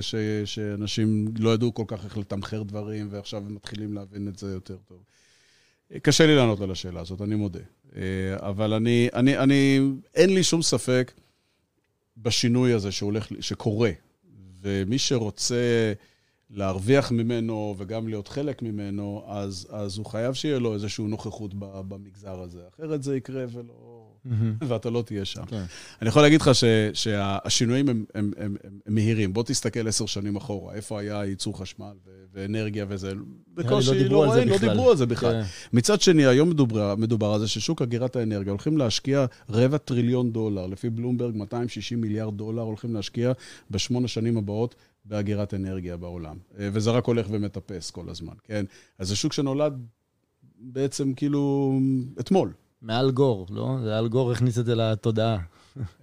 [0.00, 0.14] ש,
[0.44, 4.76] שאנשים לא ידעו כל כך איך לתמחר דברים, ועכשיו הם מתחילים להבין את זה יותר
[4.88, 4.98] טוב.
[6.02, 7.60] קשה לי לענות על השאלה הזאת, אני מודה.
[7.96, 8.02] אה,
[8.38, 9.80] אבל אני, אני, אני,
[10.14, 11.12] אין לי שום ספק
[12.16, 13.90] בשינוי הזה שהולך, שקורה.
[14.62, 15.92] ומי שרוצה
[16.50, 21.80] להרוויח ממנו וגם להיות חלק ממנו, אז, אז הוא חייב שיהיה לו איזושהי נוכחות ב-
[21.88, 22.60] במגזר הזה.
[22.76, 24.00] אחרת זה יקרה ולא...
[24.68, 25.44] ואתה לא תהיה שם.
[25.44, 25.64] כן.
[26.02, 26.64] אני יכול להגיד לך ש,
[26.94, 29.32] שהשינויים הם, הם, הם, הם, הם מהירים.
[29.32, 33.12] בוא תסתכל עשר שנים אחורה, איפה היה ייצור חשמל ו- ואנרגיה וזה.
[33.54, 34.58] בקושי זה לא בכלל.
[34.58, 35.32] דיברו על זה בכלל.
[35.32, 35.48] כן.
[35.72, 40.66] מצד שני, היום מדובר, מדובר על זה ששוק אגירת האנרגיה הולכים להשקיע רבע טריליון דולר,
[40.66, 43.32] לפי בלומברג 260 מיליארד דולר הולכים להשקיע
[43.70, 46.36] בשמונה שנים הבאות באגירת אנרגיה בעולם.
[46.58, 48.64] אה, וזה רק הולך ומטפס כל הזמן, כן?
[48.98, 49.86] אז זה שוק שנולד
[50.58, 51.72] בעצם כאילו
[52.20, 52.52] אתמול.
[52.82, 53.76] מעל גור, לא?
[53.82, 55.38] זה אל גור הכניס את זה לתודעה.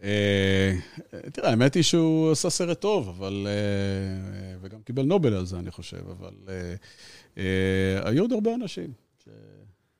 [0.04, 0.76] אה,
[1.34, 3.48] תראה, האמת היא שהוא עשה סרט טוב, אבל...
[3.50, 6.34] אה, וגם קיבל נובל על זה, אני חושב, אבל
[8.04, 8.94] היו עוד הרבה אנשים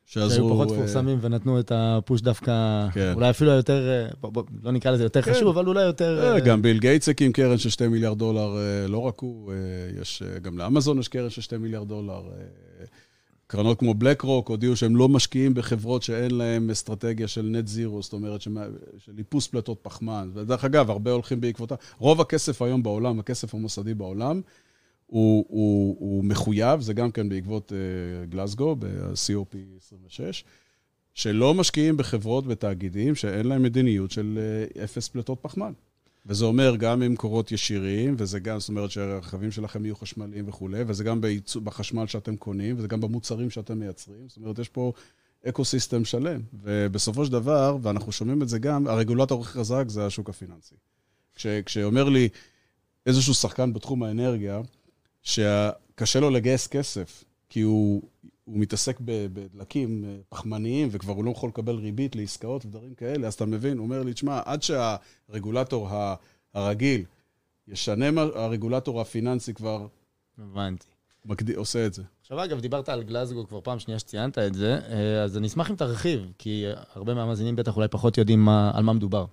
[0.08, 0.30] שעזרו...
[0.30, 3.14] שהיו פחות אה, מפורסמים ונתנו את הפוש דווקא, כן.
[3.16, 5.34] אולי אפילו היותר, אה, בוא, בוא, לא נקרא לזה יותר כן.
[5.34, 6.20] חשוב, אבל אולי יותר...
[6.24, 8.56] אה, אה, גם ביל גייטס הקים קרן של 2 מיליארד דולר,
[8.88, 9.54] לא רק הוא,
[10.02, 12.22] יש, גם לאמזון יש קרן של 2 מיליארד דולר.
[13.48, 18.02] קרנות כמו בלק רוק הודיעו שהם לא משקיעים בחברות שאין להם אסטרטגיה של net zero,
[18.04, 18.66] זאת אומרת שמה-
[19.06, 20.30] של איפוס פליטות פחמן.
[20.34, 21.76] ודרך אגב, הרבה הולכים בעקבותיה.
[21.98, 24.42] רוב הכסף היום בעולם, הכסף המוסדי בעולם,
[25.08, 30.44] הוא, הוא, הוא מחויב, זה גם כן בעקבות אה, גלסגו, ב-COP 26,
[31.14, 34.40] שלא משקיעים בחברות ותאגידים שאין להם מדיניות של
[34.78, 35.74] אה, אפס פליטות פחמן.
[36.26, 41.04] וזה אומר גם ממקורות ישירים, וזה גם, זאת אומרת שהרכבים שלכם יהיו חשמליים וכולי, וזה
[41.04, 44.28] גם בייצוא, בחשמל שאתם קונים, וזה גם במוצרים שאתם מייצרים.
[44.28, 44.92] זאת אומרת, יש פה
[45.50, 46.42] ecosystem שלם.
[46.54, 50.76] ובסופו של דבר, ואנחנו שומעים את זה גם, הרגולטור הכי חזק זה השוק הפיננסי.
[51.36, 52.30] כש, כשאומר לי
[53.06, 54.62] איזשהו שחקן בתחום האנרגיה,
[55.28, 58.02] שקשה לו לגייס כסף, כי הוא,
[58.44, 63.34] הוא מתעסק בדלקים אה, פחמניים, וכבר הוא לא יכול לקבל ריבית לעסקאות ודברים כאלה, אז
[63.34, 66.16] אתה מבין, הוא אומר לי, תשמע, עד שהרגולטור ה-
[66.54, 67.04] הרגיל
[67.68, 69.88] ישנה, מה- הרגולטור הפיננסי כבר
[70.38, 70.86] הבנתי.
[71.26, 71.56] מקד...
[71.56, 72.04] עושה את זה.
[72.22, 75.72] עכשיו, אגב, דיברת על גלזגו כבר פעם שנייה שציינת את זה, אה, אז אני אשמח
[75.72, 76.64] אם תרחיב, כי
[76.96, 79.26] הרבה מהמאזינים בטח אולי פחות יודעים מה, על מה מדובר.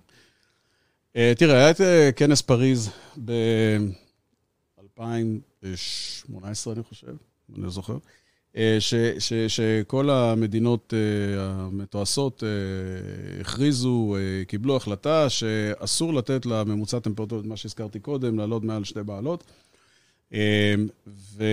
[1.15, 1.81] אה, תראה, היה את
[2.15, 2.89] כנס פריז
[5.65, 7.15] ב-2018, אני חושב,
[7.55, 7.97] אני לא זוכר,
[8.57, 14.15] אה, ש, ש, שכל המדינות אה, המתועשות אה, הכריזו,
[14.47, 19.43] קיבלו החלטה שאסור לתת לממוצע טמפרטורות, מה שהזכרתי קודם, לעלות מעל שתי מעלות.
[20.33, 20.75] אה,
[21.07, 21.43] ו...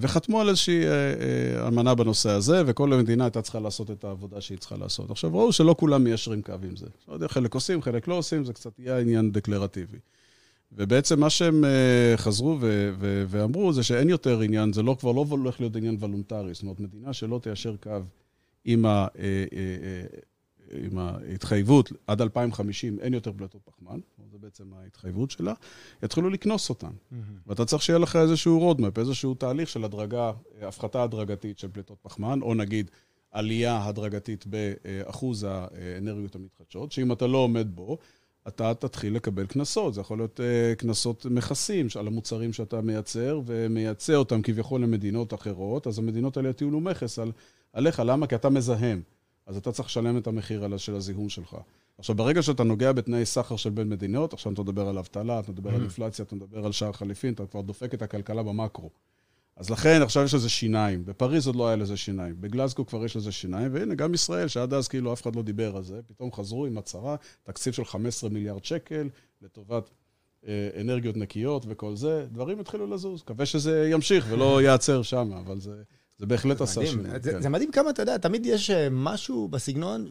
[0.00, 0.84] וחתמו על איזושהי
[1.66, 5.10] אמנה בנושא הזה, וכל המדינה הייתה צריכה לעשות את העבודה שהיא צריכה לעשות.
[5.10, 6.86] עכשיו, ראו שלא כולם מיישרים קו עם זה.
[7.08, 9.98] לא חלק עושים, חלק לא עושים, זה קצת יהיה עניין דקלרטיבי.
[10.72, 15.12] ובעצם מה שהם אה, חזרו ו- ו- ואמרו זה שאין יותר עניין, זה לא, כבר
[15.12, 16.54] לא הולך להיות עניין וולונטרי.
[16.54, 17.98] זאת אומרת, מדינה שלא תיישר קו
[18.64, 20.04] עם, ה, אה, אה,
[20.84, 24.00] עם ההתחייבות עד 2050, אין יותר פלטות פחמן,
[24.32, 25.54] זה בעצם ההתחייבות שלה,
[26.02, 26.90] יתחילו לקנוס אותן.
[27.46, 32.42] ואתה צריך שיהיה לך איזשהו roadmap, איזשהו תהליך של הדרגה, הפחתה הדרגתית של פליטות פחמן,
[32.42, 32.90] או נגיד
[33.30, 37.98] עלייה הדרגתית באחוז האנרגיות המתחדשות, שאם אתה לא עומד בו,
[38.48, 39.94] אתה תתחיל לקבל קנסות.
[39.94, 45.86] זה יכול להיות אה, קנסות מכסים על המוצרים שאתה מייצר, ומייצא אותם כביכול למדינות אחרות,
[45.86, 47.32] אז המדינות האלה יטילו מכס על,
[47.72, 48.02] עליך.
[48.06, 48.26] למה?
[48.26, 49.02] כי אתה מזהם.
[49.46, 51.56] אז אתה צריך לשלם את המחיר על- של הזיהום שלך.
[51.98, 55.52] עכשיו, ברגע שאתה נוגע בתנאי סחר של בין מדינות, עכשיו אתה מדבר על אבטלה, אתה
[55.52, 58.90] מדבר על אינפלציה, אתה מדבר על שער חליפין, אתה כבר דופק את הכלכלה במקרו.
[59.60, 61.04] אז לכן, עכשיו יש לזה שיניים.
[61.04, 62.34] בפריז עוד לא היה לזה שיניים.
[62.40, 65.76] בגלסגו כבר יש לזה שיניים, והנה, גם ישראל, שעד אז כאילו אף אחד לא דיבר
[65.76, 69.08] על זה, פתאום חזרו עם הצהרה, תקציב של 15 מיליארד שקל
[69.42, 69.90] לטובת
[70.46, 72.26] אה, אנרגיות נקיות וכל זה.
[72.32, 73.22] דברים התחילו לזוז.
[73.22, 75.82] מקווה שזה ימשיך ולא ייעצר שם, אבל זה,
[76.18, 76.86] זה בהחלט עשה.
[76.86, 77.10] שינוי.
[77.20, 77.42] זה, כן.
[77.42, 80.06] זה מדהים כמה, אתה יודע, תמיד יש אה, משהו בסגנון,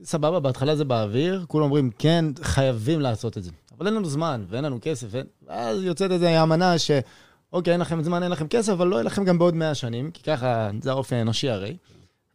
[0.00, 3.50] וסבבה, בהתחלה זה באוויר, כולם אומרים, כן, חייבים לעשות את זה.
[3.78, 5.26] אבל אין לנו זמן, ואין לנו כסף, ואין...
[5.46, 6.90] ואז יוצאת איזו אמנה ש...
[7.52, 10.10] אוקיי, אין לכם זמן, אין לכם כסף, אבל לא יהיה לכם גם בעוד 100 שנים,
[10.10, 11.76] כי ככה, זה האופי האנושי הרי.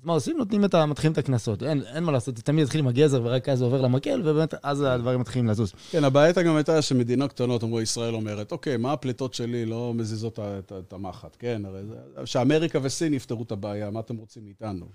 [0.06, 0.38] אז מה עושים?
[0.38, 0.86] נותנים את ה...
[0.86, 1.64] מתחילים את הקנסות.
[1.64, 4.54] אין, אין מה לעשות, זה תמיד יתחיל עם הגזר, ורק אז זה עובר למקל, ובאמת,
[4.64, 5.74] אז הדברים מתחילים לזוז.
[5.92, 10.40] כן, הבעייתה גם הייתה שמדינות קטנות, אמרו, ישראל אומרת, אוקיי, מה הפליטות שלי לא מזיזות
[10.80, 11.62] את המחט, כן?
[11.66, 12.26] הרי זה...
[12.26, 14.86] שאמריקה וסין יפתרו את הבעיה, מה אתם רוצים מאיתנו?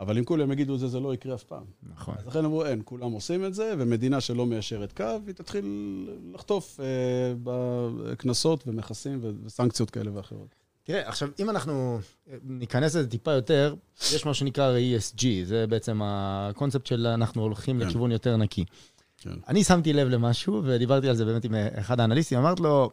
[0.00, 1.64] אבל אם כולם יגידו את זה, זה לא יקרה אף פעם.
[1.82, 2.14] נכון.
[2.18, 5.64] אז לכן אמרו, אין, כולם עושים את זה, ומדינה שלא מיישרת קו, היא תתחיל
[6.34, 6.86] לחטוף אה,
[7.42, 10.65] בקנסות ומכסים וסנקציות כאלה ואחרות.
[10.86, 11.98] תראה, עכשיו, אם אנחנו
[12.42, 13.74] ניכנס לזה טיפה יותר,
[14.14, 17.86] יש מה שנקרא ESG, זה בעצם הקונספט של אנחנו הולכים כן.
[17.86, 18.64] לכיוון יותר נקי.
[19.18, 19.30] כן.
[19.48, 22.90] אני שמתי לב למשהו, ודיברתי על זה באמת עם אחד האנליסטים, אמרתי לו,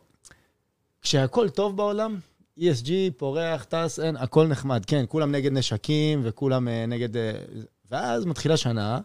[1.02, 2.20] כשהכול טוב בעולם,
[2.60, 4.86] ESG, פורח, טס, אין, הכל נחמד.
[4.86, 7.18] כן, כולם נגד נשקים וכולם אה, נגד...
[7.18, 7.32] אה,
[7.92, 9.00] ואז מתחילה שנה,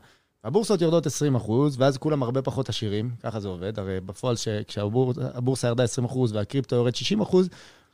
[0.45, 3.79] הבורסות יורדות 20 אחוז, ואז כולם הרבה פחות עשירים, ככה זה עובד.
[3.79, 7.49] הרי בפועל, כשהבורסה ירדה 20 אחוז והקריפטו יורד 60 אחוז,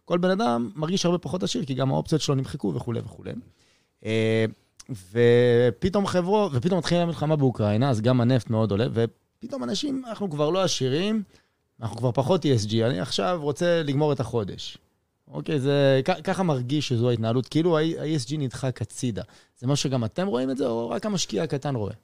[0.05, 3.33] כל בן אדם מרגיש הרבה פחות עשיר, כי גם האופציות שלו נמחקו וכולי וכולי.
[4.05, 4.45] אה,
[4.91, 10.51] ופתאום חברו, ופתאום מתחילה המלחמה באוקראינה, אז גם הנפט מאוד עולה, ופתאום אנשים, אנחנו כבר
[10.51, 11.23] לא עשירים,
[11.81, 14.79] אנחנו כבר פחות ESG, אני עכשיו רוצה לגמור את החודש.
[15.29, 19.23] אוקיי, זה, ככה מרגיש שזו ההתנהלות, כאילו ה-ESG נדחק הצידה.
[19.59, 21.95] זה משהו שגם אתם רואים את זה, או רק המשקיע הקטן רואה?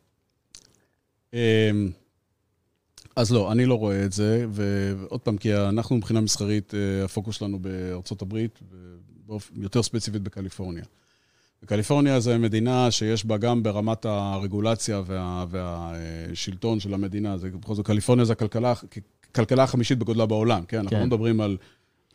[3.16, 7.36] אז לא, אני לא רואה את זה, ועוד פעם, כי אנחנו מבחינה מסחרית, אה, הפוקוס
[7.36, 8.58] שלנו בארצות הברית,
[9.54, 10.84] יותר ספציפית בקליפורניה.
[11.62, 17.86] וקליפורניה זו מדינה שיש בה גם ברמת הרגולציה וה, והשלטון של המדינה, זה בכל זאת,
[17.86, 18.74] קליפורניה זה הכלכלה,
[19.30, 20.78] הכלכלה החמישית בגודלה בעולם, כן?
[20.78, 21.00] אנחנו כן.
[21.00, 21.56] לא מדברים על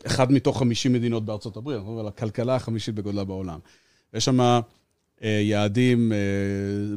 [0.06, 3.60] אחד מתוך 50 מדינות בארצות הברית, אנחנו מדברים על הכלכלה החמישית בגודלה בעולם.
[4.14, 4.62] יש שם אה,
[5.24, 6.18] יעדים אה,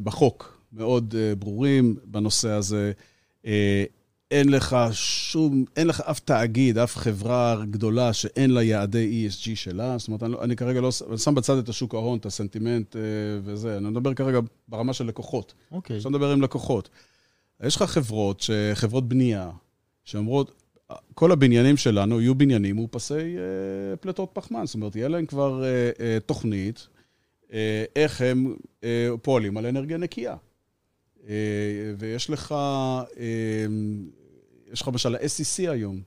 [0.03, 2.91] בחוק מאוד אה, ברורים בנושא הזה.
[3.49, 3.83] אה,
[4.31, 9.97] אין לך שום, אין לך אף תאגיד, אף חברה גדולה שאין לה יעדי ESG שלה.
[9.97, 12.95] זאת אומרת, אני, לא- אני כרגע לא, אני שם בצד את השוק ההון, את הסנטימנט
[12.95, 13.01] אה,
[13.43, 13.77] וזה.
[13.77, 15.53] אני מדבר כרגע ברמה של לקוחות.
[15.71, 15.95] אוקיי.
[15.95, 16.89] עכשיו נדבר עם לקוחות.
[17.63, 19.49] יש לך חברות, ש- חברות בנייה,
[20.05, 20.61] שאומרות,
[21.13, 24.65] כל הבניינים שלנו יהיו בניינים מאופסי אה, פליטות פחמן.
[24.65, 26.87] זאת אומרת, יהיה להם כבר אה, אה, תוכנית
[27.53, 30.35] אה, איך הם אה, פועלים על אנרגיה נקייה.
[31.29, 33.65] אה, ויש לך, אה,
[34.71, 36.01] יש לך למשל ה-SEC היום,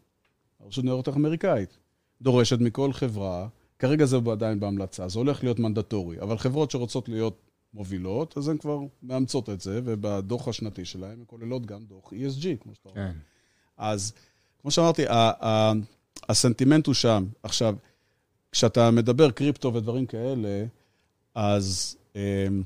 [0.60, 1.78] הרשות ניירות ערך אמריקאית,
[2.22, 7.40] דורשת מכל חברה, כרגע זה עדיין בהמלצה, זה הולך להיות מנדטורי, אבל חברות שרוצות להיות
[7.74, 12.62] מובילות, אז הן כבר מאמצות את זה, ובדוח השנתי שלהן הן כוללות גם דוח ESG,
[12.62, 12.94] כמו שאתה אומר.
[12.94, 13.12] כן.
[13.76, 14.12] אז
[14.62, 15.02] כמו שאמרתי,
[16.28, 17.24] הסנטימנט הוא שם.
[17.42, 17.76] עכשיו,
[18.52, 20.64] כשאתה מדבר קריפטו ודברים כאלה,
[21.34, 22.62] אז אמ,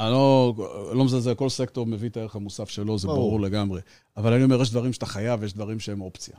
[0.00, 0.54] אני לא,
[0.94, 3.18] לא מזלזל, כל סקטור מביא את הערך המוסף שלו, זה ברור.
[3.18, 3.80] ברור לגמרי.
[4.16, 6.36] אבל אני אומר, יש דברים שאתה חייב, יש דברים שהם אופציה.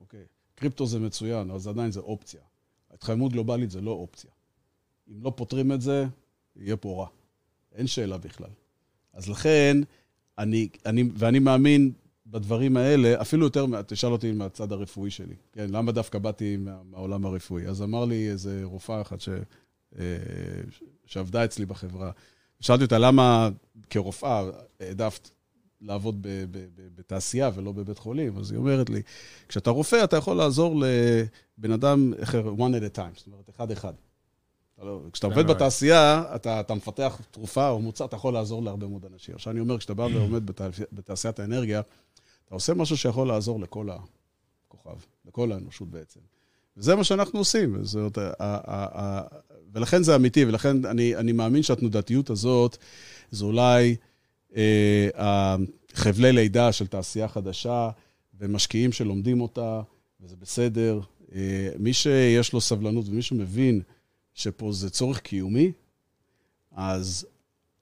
[0.00, 0.24] אוקיי?
[0.54, 2.40] קריפטו זה מצוין, אבל זה עדיין זה אופציה.
[2.90, 4.30] התחממות גלובלית זה לא אופציה.
[5.08, 6.06] אם לא פותרים את זה,
[6.56, 7.06] יהיה פה רע.
[7.74, 8.50] אין שאלה בכלל.
[9.12, 9.76] אז לכן,
[10.38, 11.92] אני, אני, ואני מאמין
[12.26, 15.34] בדברים האלה, אפילו יותר, תשאל אותי מהצד הרפואי שלי.
[15.52, 17.66] כן, למה דווקא באתי מה, מהעולם הרפואי?
[17.66, 19.28] אז אמר לי איזה רופאה אחת ש,
[19.98, 20.04] אה,
[21.06, 22.10] שעבדה אצלי בחברה,
[22.64, 23.48] שאלתי אותה, למה
[23.90, 24.42] כרופאה
[24.80, 25.30] העדפת
[25.80, 28.38] לעבוד ב, ב, ב, בתעשייה ולא בבית חולים?
[28.38, 29.02] אז היא אומרת לי,
[29.48, 33.92] כשאתה רופא, אתה יכול לעזור לבן אדם אחר, one at a time, זאת אומרת, אחד-אחד.
[34.82, 35.46] לא- כשאתה עובד.
[35.46, 39.34] בתעשייה, אתה, אתה מפתח תרופה או מוצר, אתה יכול לעזור להרבה מאוד אנשים.
[39.34, 41.80] עכשיו אני אומר, כשאתה בא ועומד בתעשיית, בתעשיית האנרגיה,
[42.44, 43.88] אתה עושה משהו שיכול לעזור לכל
[44.68, 44.96] הכוכב,
[45.26, 46.20] לכל האנושות בעצם.
[46.76, 47.84] וזה מה שאנחנו עושים.
[47.84, 48.18] זאת,
[49.74, 52.76] ולכן זה אמיתי, ולכן אני, אני מאמין שהתנודתיות הזאת,
[53.30, 53.96] זה אולי
[54.56, 57.90] אה, החבלי לידה של תעשייה חדשה,
[58.40, 59.80] ומשקיעים שלומדים אותה,
[60.20, 61.00] וזה בסדר.
[61.34, 63.80] אה, מי שיש לו סבלנות ומי שמבין
[64.34, 65.72] שפה זה צורך קיומי,
[66.72, 67.26] אז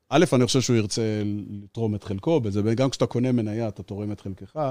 [0.09, 1.23] א', אני חושב שהוא ירצה
[1.63, 4.71] לתרום את חלקו וגם כשאתה קונה מניה, אתה תורם את חלקך,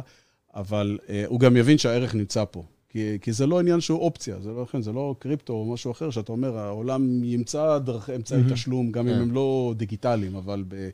[0.54, 2.64] אבל אה, הוא גם יבין שהערך נמצא פה.
[2.92, 6.10] כי, כי זה לא עניין שהוא אופציה, זה לא, זה לא קריפטו או משהו אחר,
[6.10, 8.54] שאתה אומר, העולם ימצא דרך אמצעי מהמם.
[8.54, 9.22] תשלום, גם אם כן.
[9.22, 10.90] הם לא דיגיטליים, אבל, ב,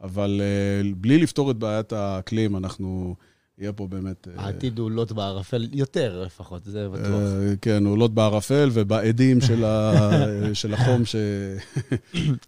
[0.00, 3.14] אבל אה, בלי לפתור את בעיית האקלים, אנחנו,
[3.58, 4.28] יהיה פה באמת...
[4.28, 7.06] אה, העתיד הוא לוט בערפל יותר לפחות, זה בטוח.
[7.06, 9.92] אה, כן, עולות בערפל ובעדים של, ה,
[10.52, 11.16] של החום ש,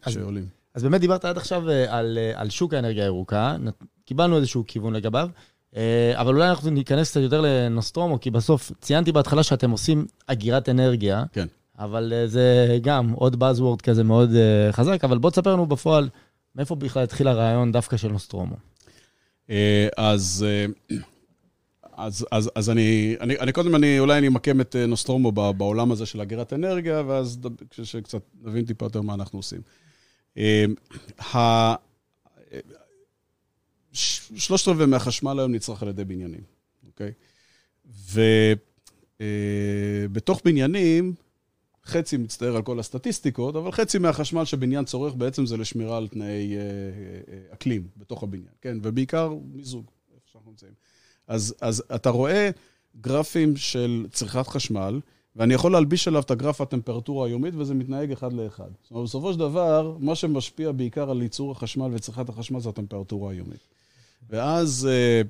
[0.03, 0.47] אז- שעולים.
[0.75, 3.57] אז באמת דיברת עד עכשיו על, על שוק האנרגיה הירוקה,
[4.05, 5.29] קיבלנו איזשהו כיוון לגביו,
[6.15, 11.25] אבל אולי אנחנו ניכנס קצת יותר לנוסטרומו, כי בסוף ציינתי בהתחלה שאתם עושים אגירת אנרגיה,
[11.33, 11.47] כן.
[11.79, 16.09] אבל אה, זה גם עוד Buzzword כזה מאוד אה, חזק, אבל בוא תספר לנו בפועל,
[16.55, 18.57] מאיפה בכלל התחיל הרעיון דווקא של נוסטרומו.
[19.51, 20.97] אה, אז אה,
[21.97, 25.93] אז, אז, אז אני, אני, אני קודם, אני, אולי אני אמקם את אה, נוסטרומו בעולם
[25.93, 27.39] הזה של אגירת אנרגיה, ואז
[27.71, 29.61] כשקצת נבין טיפה יותר מה אנחנו עושים.
[33.97, 36.41] אה, שלושת רבעי מהחשמל היום נצרך על ידי בניינים,
[36.87, 37.13] אוקיי?
[40.11, 41.15] ובתוך בניינים,
[41.85, 46.55] חצי מצטער על כל הסטטיסטיקות, אבל חצי מהחשמל שבניין צורך בעצם זה לשמירה על תנאי
[47.51, 48.79] אקלים בתוך הבניין, כן?
[48.83, 50.73] ובעיקר מיזוג, איפה שאנחנו נמצאים.
[51.27, 52.51] אז, אז אתה רואה
[53.01, 55.01] גרפים של צריכת חשמל,
[55.37, 58.69] ואני יכול להלביש עליו את הגרף הטמפרטורה היומית, וזה מתנהג אחד לאחד.
[58.83, 63.33] זאת אומרת, בסופו של דבר, מה שמשפיע בעיקר על ייצור החשמל וצריכת החשמל זה הטמפרטורה
[63.33, 63.61] היומית.
[64.31, 65.27] ואז uh,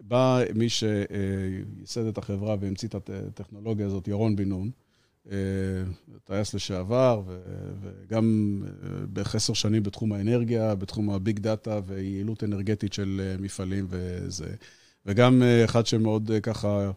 [0.00, 4.70] בא מי שייסד את החברה והמציא את הטכנולוגיה הזאת, ירון בן נון,
[5.26, 5.30] uh,
[6.24, 7.22] טייס לשעבר,
[7.80, 14.54] וגם uh, בערך עשר שנים בתחום האנרגיה, בתחום הביג דאטה ויעילות אנרגטית של מפעלים וזה.
[15.06, 16.90] וגם אה, אחד שמאוד אה, ככה,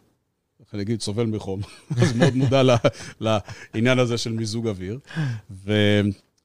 [0.60, 1.60] איך אני אגיד, סובל מחום,
[2.02, 2.62] אז מאוד מודע
[3.20, 4.98] לעניין הזה של מיזוג אוויר.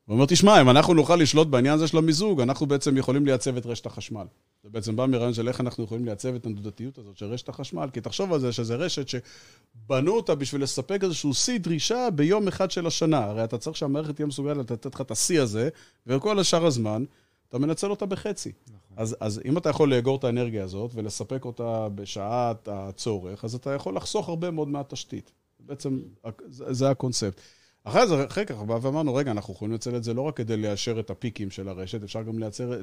[0.08, 3.58] והוא אומר, תשמע, אם אנחנו נוכל לשלוט בעניין הזה של המיזוג, אנחנו בעצם יכולים לייצב
[3.58, 4.26] את רשת החשמל.
[4.64, 7.90] זה בעצם בא מרעיון של איך אנחנו יכולים לייצב את הנדודתיות הזאת של רשת החשמל,
[7.94, 12.72] כי תחשוב על זה שזה רשת שבנו אותה בשביל לספק איזשהו שיא דרישה ביום אחד
[12.72, 13.24] של השנה.
[13.24, 15.70] הרי אתה צריך שהמערכת תהיה מסוגלת לתת לך את השיא הזה,
[16.08, 17.04] וכל השאר הזמן,
[17.50, 18.52] אתה מנצל אותה בחצי.
[18.68, 18.98] נכון.
[18.98, 23.74] אז, אז אם אתה יכול לאגור את האנרגיה הזאת ולספק אותה בשעת הצורך, אז אתה
[23.74, 25.32] יכול לחסוך הרבה מאוד מהתשתית.
[25.60, 26.00] בעצם,
[26.48, 27.42] זה, זה הקונספט.
[27.86, 30.58] אחרי זה, אחרי כך, בא ואמרנו, רגע, אנחנו יכולים לנצל את זה לא רק כדי
[30.58, 32.80] ליישר את הפיקים של הרשת, אפשר גם לייצר,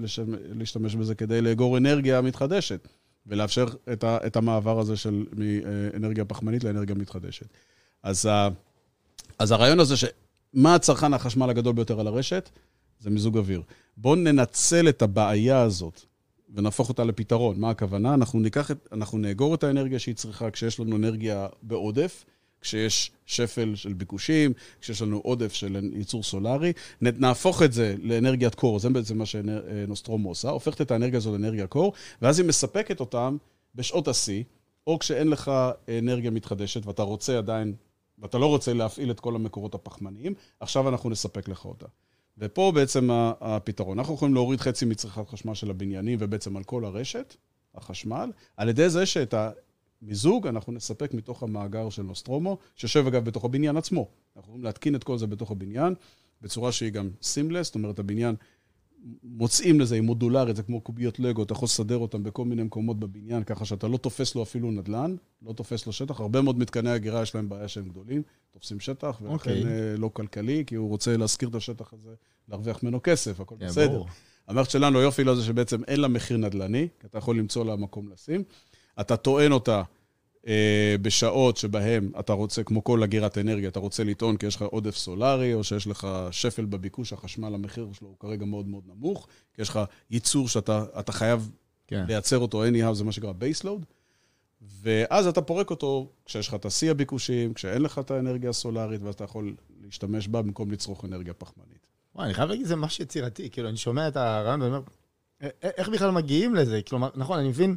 [0.54, 2.88] להשתמש בזה כדי לאגור אנרגיה מתחדשת,
[3.26, 7.46] ולאפשר את, ה, את המעבר הזה של מאנרגיה פחמנית לאנרגיה מתחדשת.
[8.02, 8.28] אז,
[9.38, 12.50] אז הרעיון הזה, שמה הצרכן החשמל הגדול ביותר על הרשת?
[13.00, 13.62] זה מיזוג אוויר.
[13.96, 16.00] בואו ננצל את הבעיה הזאת
[16.54, 17.60] ונהפוך אותה לפתרון.
[17.60, 18.14] מה הכוונה?
[18.14, 22.24] אנחנו ניקח את, אנחנו נאגור את האנרגיה שהיא צריכה כשיש לנו אנרגיה בעודף,
[22.62, 28.78] כשיש שפל של ביקושים, כשיש לנו עודף של ייצור סולארי, נהפוך את זה לאנרגיית קור,
[28.78, 33.36] זה בעצם מה שנוסטרומו עושה, הופכת את האנרגיה הזו לאנרגיה קור, ואז היא מספקת אותם
[33.74, 34.42] בשעות השיא,
[34.86, 35.50] או כשאין לך
[35.98, 37.74] אנרגיה מתחדשת ואתה רוצה עדיין,
[38.18, 41.86] ואתה לא רוצה להפעיל את כל המקורות הפחמניים, עכשיו אנחנו נספק לך אותה.
[42.38, 43.08] ופה בעצם
[43.40, 43.98] הפתרון.
[43.98, 47.36] אנחנו יכולים להוריד חצי מצריכת חשמל של הבניינים ובעצם על כל הרשת,
[47.74, 49.34] החשמל, על ידי זה שאת
[50.02, 54.08] המיזוג אנחנו נספק מתוך המאגר של נוסטרומו, שיושב אגב בתוך הבניין עצמו.
[54.36, 55.94] אנחנו יכולים להתקין את כל זה בתוך הבניין,
[56.42, 58.34] בצורה שהיא גם סימלס, זאת אומרת, הבניין
[59.22, 63.00] מוצאים לזה, היא מודולרית, זה כמו קוביות לגו, אתה יכול לסדר אותם בכל מיני מקומות
[63.00, 66.20] בבניין, ככה שאתה לא תופס לו אפילו נדל"ן, לא תופס לו שטח.
[66.20, 69.54] הרבה מאוד מתקני הגירה יש להם בעיה שהם גדולים, תופסים שטח, ולכן okay.
[69.54, 69.64] אוקיי.
[69.64, 72.14] אה, לא כלכלי, כי הוא רוצה להשכיר את השטח הזה,
[72.48, 73.88] להרוויח ממנו כסף, הכל yeah, בסדר.
[73.88, 74.08] ברור.
[74.48, 78.08] המערכת שלנו, היופי לזה שבעצם אין לה מחיר נדל"ני, כי אתה יכול למצוא לה מקום
[78.08, 78.44] לשים.
[79.00, 79.82] אתה טוען אותה
[80.46, 84.62] אה, בשעות שבהן אתה רוצה, כמו כל אגירת אנרגיה, אתה רוצה לטעון כי יש לך
[84.62, 89.26] עודף סולארי, או שיש לך שפל בביקוש, החשמל, המחיר שלו הוא כרגע מאוד מאוד נמוך,
[89.54, 91.50] כי יש לך ייצור שאתה חייב
[91.86, 92.04] כן.
[92.08, 93.84] לייצר אותו anyhow, זה מה שנקרא baseload,
[94.82, 99.14] ואז אתה פורק אותו כשיש לך את השיא הביקושים, כשאין לך את האנרגיה הסולארית, ואז
[99.14, 101.86] אתה יכול להשתמש בה במקום לצרוך אנרגיה פחמנית.
[102.14, 104.80] וואי, אני חייב להגיד, זה משהו יצירתי, כאילו, אני שומע את הרעיון ואומר,
[105.62, 106.80] איך בכלל מגיעים לזה?
[106.88, 107.76] כלומר, נכון, אני מבין...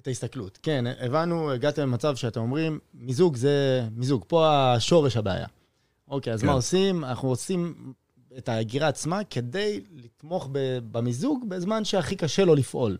[0.00, 0.58] את ההסתכלות.
[0.62, 5.46] כן, הבנו, הגעתם למצב שאתם אומרים, מיזוג זה מיזוג, פה השורש הבעיה.
[6.08, 6.46] אוקיי, אז כן.
[6.46, 7.04] מה עושים?
[7.04, 7.92] אנחנו עושים
[8.38, 10.48] את ההגירה עצמה כדי לתמוך
[10.92, 12.96] במיזוג בזמן שהכי קשה לו לפעול.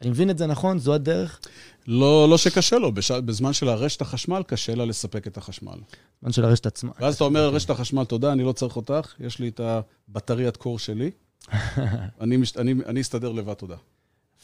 [0.00, 0.78] אני מבין את זה נכון?
[0.78, 1.40] זו הדרך?
[1.86, 3.10] לא, לא שקשה לו, בש...
[3.10, 5.78] בזמן של הרשת החשמל, קשה לה לספק את החשמל.
[6.18, 6.92] בזמן של הרשת עצמה.
[7.00, 10.78] ואז אתה אומר, רשת החשמל, תודה, אני לא צריך אותך, יש לי את הבטריית קור
[10.78, 11.10] שלי,
[12.20, 12.56] אני, מש...
[12.56, 13.76] אני, אני אסתדר לבד, תודה.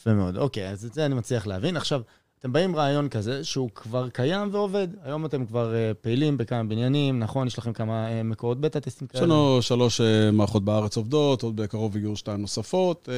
[0.01, 0.37] יפה מאוד.
[0.37, 1.77] אוקיי, אז את זה אני מצליח להבין.
[1.77, 2.01] עכשיו,
[2.39, 4.87] אתם באים עם רעיון כזה שהוא כבר קיים ועובד.
[5.03, 7.47] היום אתם כבר uh, פעילים בכמה בניינים, נכון?
[7.47, 9.23] יש לכם כמה uh, מקורות בטה טסטים כאלה?
[9.23, 13.09] יש לנו שלוש uh, מערכות בארץ עובדות, עוד בקרוב הגיעו שתיים נוספות,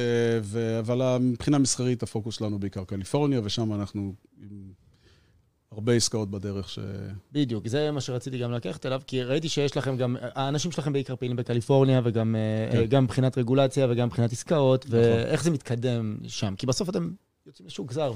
[0.42, 0.78] ו...
[0.78, 4.14] אבל מבחינה מסחרית הפוקוס שלנו בעיקר קליפורניה, ושם אנחנו
[5.74, 6.78] הרבה עסקאות בדרך ש...
[7.32, 11.16] בדיוק, זה מה שרציתי גם לקחת אליו, כי ראיתי שיש לכם גם, האנשים שלכם בעיקר
[11.16, 12.36] פעילים בקליפורניה, וגם
[12.72, 12.84] כן.
[12.84, 14.98] גם מבחינת רגולציה וגם מבחינת עסקאות, נכון.
[14.98, 16.54] ואיך זה מתקדם שם.
[16.56, 17.10] כי בסוף אתם
[17.46, 18.12] יוצאים לשוק זר,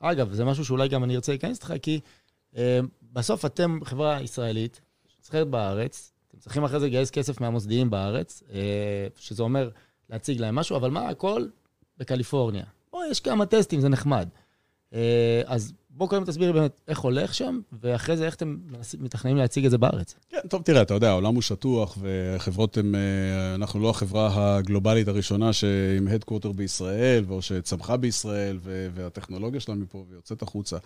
[0.00, 2.00] ואגב, זה משהו שאולי גם אני ארצה להיכנס איתך, כי
[2.56, 2.80] אה,
[3.12, 4.80] בסוף אתם חברה ישראלית,
[5.20, 9.70] נסחרת בארץ, אתם צריכים אחרי זה לגייס כסף מהמוסדיים בארץ, אה, שזה אומר
[10.10, 11.46] להציג להם משהו, אבל מה, הכל
[11.98, 12.64] בקליפורניה.
[12.92, 14.28] או יש כמה טסטים, זה נחמד.
[14.94, 18.56] אה, אז בוא קודם תסביר באמת איך הולך שם, ואחרי זה איך אתם
[19.00, 20.14] מתכננים להציג את זה בארץ.
[20.28, 25.08] כן, טוב, תראה, אתה יודע, העולם הוא שטוח, וחברות הן, אה, אנחנו לא החברה הגלובלית
[25.08, 28.58] הראשונה שעם הדקווטר בישראל, או שצמחה בישראל,
[28.94, 30.76] והטכנולוגיה שלנו מפה ויוצאת החוצה.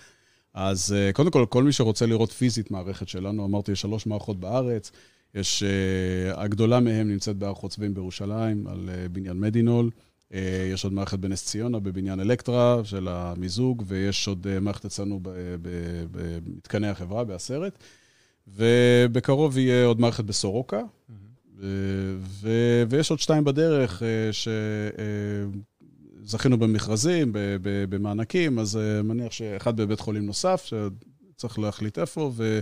[0.54, 4.40] אז אה, קודם כל, כל מי שרוצה לראות פיזית מערכת שלנו, אמרתי, יש שלוש מערכות
[4.40, 4.92] בארץ.
[5.34, 9.90] יש, uh, הגדולה מהן נמצאת בהר חוצבים בירושלים, על בניין מדינול.
[10.32, 10.36] Uh,
[10.72, 15.20] יש עוד מערכת בנס ציונה, בבניין אלקטרה של המיזוג, ויש עוד uh, מערכת אצלנו
[16.12, 17.78] במתקני החברה, בעשרת.
[18.48, 20.80] ובקרוב יהיה עוד מערכת בסורוקה.
[20.80, 21.12] Mm-hmm.
[22.18, 24.02] ו- ויש עוד שתיים בדרך
[26.22, 27.30] שזכינו במכרזים,
[27.62, 32.60] במענקים, אז מניח שאחד בבית חולים נוסף, שצריך להחליט איפה, ו-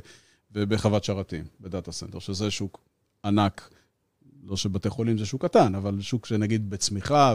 [0.52, 2.80] ובחוות שרתים, ב data center, שזה שוק
[3.24, 3.70] ענק.
[4.48, 7.34] לא שבתי חולים זה שוק קטן, אבל שוק שנגיד בצמיחה,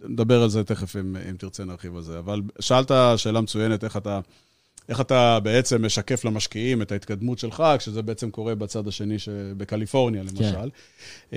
[0.00, 2.18] ונדבר על זה תכף אם, אם תרצה נרחיב על זה.
[2.18, 4.20] אבל שאלת שאלה מצוינת, איך אתה,
[4.88, 9.16] איך אתה בעצם משקף למשקיעים את ההתקדמות שלך, כשזה בעצם קורה בצד השני,
[9.56, 10.70] בקליפורניה למשל.
[11.30, 11.36] כן.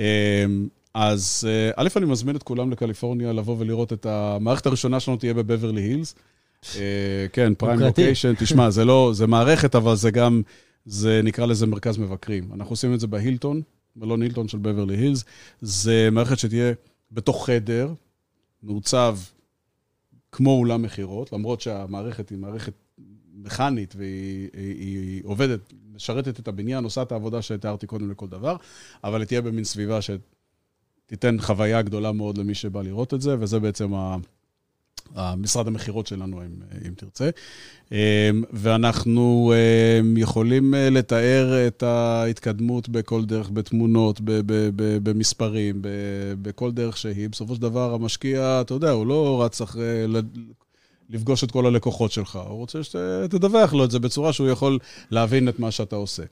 [0.94, 5.34] אז אה, א', אני מזמין את כולם לקליפורניה לבוא ולראות את המערכת הראשונה שלנו תהיה
[5.34, 6.14] בבברלי הילס.
[6.76, 10.42] אה, כן, פריים לוקיישן, תשמע, זה לא, זה מערכת, אבל זה גם...
[10.88, 12.48] זה נקרא לזה מרכז מבקרים.
[12.54, 13.62] אנחנו עושים את זה בהילטון,
[13.98, 15.24] מלון הילטון של בברלי הילס.
[15.60, 16.72] זה מערכת שתהיה
[17.12, 17.94] בתוך חדר,
[18.62, 19.18] מעוצב
[20.32, 22.72] כמו אולם מכירות, למרות שהמערכת היא מערכת
[23.34, 28.56] מכנית והיא היא, היא עובדת, משרתת את הבניין, עושה את העבודה שתיארתי קודם לכל דבר,
[29.04, 33.60] אבל היא תהיה במין סביבה שתיתן חוויה גדולה מאוד למי שבא לראות את זה, וזה
[33.60, 34.16] בעצם ה...
[35.14, 36.48] המשרד המכירות שלנו, אם,
[36.86, 37.30] אם תרצה.
[37.92, 37.96] אמ,
[38.52, 39.52] ואנחנו
[40.00, 44.20] אמ, יכולים אה, לתאר את ההתקדמות בכל דרך, בתמונות,
[45.02, 45.82] במספרים,
[46.42, 47.28] בכל דרך שהיא.
[47.28, 50.06] בסופו של דבר, המשקיע, אתה יודע, הוא לא רץ אחרי...
[51.10, 54.78] לפגוש את כל הלקוחות שלך, הוא רוצה שתדווח לו את זה בצורה שהוא יכול
[55.10, 56.22] להבין את מה שאתה עושה.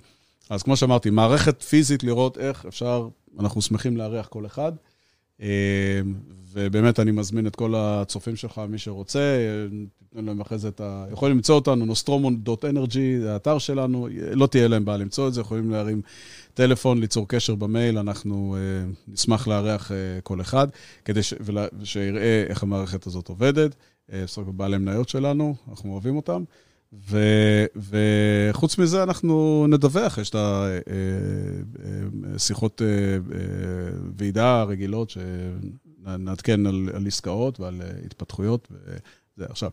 [0.51, 3.09] אז כמו שאמרתי, מערכת פיזית לראות איך אפשר,
[3.41, 4.73] אנחנו שמחים לארח כל אחד.
[5.41, 5.47] אמ,
[6.53, 9.39] ובאמת, אני מזמין את כל הצופים שלך, מי שרוצה,
[9.99, 11.07] תיתן להם אחרי זה את ה...
[11.13, 15.71] יכולים למצוא אותנו, nostromo.energy, זה האתר שלנו, לא תהיה להם בעיה למצוא את זה, יכולים
[15.71, 16.03] להרים
[16.55, 20.69] טלפון, ליצור קשר במייל, אנחנו uh, נשמח לארח uh, כל אחד,
[21.05, 21.35] כדי ש...
[21.41, 21.67] ולה...
[21.85, 23.77] שיראה איך המערכת הזאת עובדת.
[24.09, 26.45] בסך הכל בעלי מניות שלנו, אנחנו אוהבים אותם.
[26.93, 27.19] ו,
[27.77, 30.37] וחוץ מזה, אנחנו נדווח, יש את
[32.35, 32.83] השיחות
[34.17, 35.13] ועידה רגילות
[36.07, 39.47] נעדכן על, על עסקאות ועל אה, התפתחויות וזה.
[39.51, 39.71] עכשיו,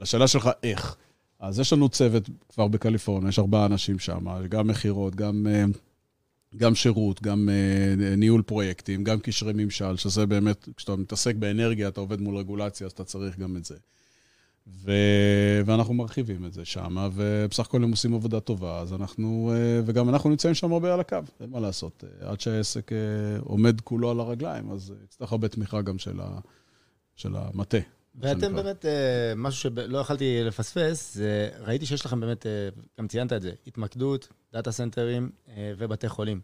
[0.00, 0.96] לשאלה שלך איך.
[1.40, 5.64] אז יש לנו צוות כבר בקליפורניה, יש ארבעה אנשים שם, גם מכירות, גם, אה,
[6.56, 12.00] גם שירות, גם אה, ניהול פרויקטים, גם קשרי ממשל, שזה באמת, כשאתה מתעסק באנרגיה, אתה
[12.00, 13.74] עובד מול רגולציה, אז אתה צריך גם את זה.
[14.68, 14.92] ו...
[15.66, 19.52] ואנחנו מרחיבים את זה שם, ובסך הכל הם עושים עבודה טובה, אז אנחנו,
[19.84, 22.04] וגם אנחנו נמצאים שם הרבה על הקו, אין מה לעשות.
[22.20, 22.90] עד שהעסק
[23.40, 26.38] עומד כולו על הרגליים, אז יצטרך הרבה תמיכה גם של, ה...
[27.16, 27.78] של המטה.
[28.20, 28.84] ואתם באמת,
[29.36, 32.46] משהו שלא יכלתי לפספס, זה ראיתי שיש לכם באמת,
[32.98, 36.40] גם ציינת את זה, התמקדות, דאטה סנטרים ובתי חולים.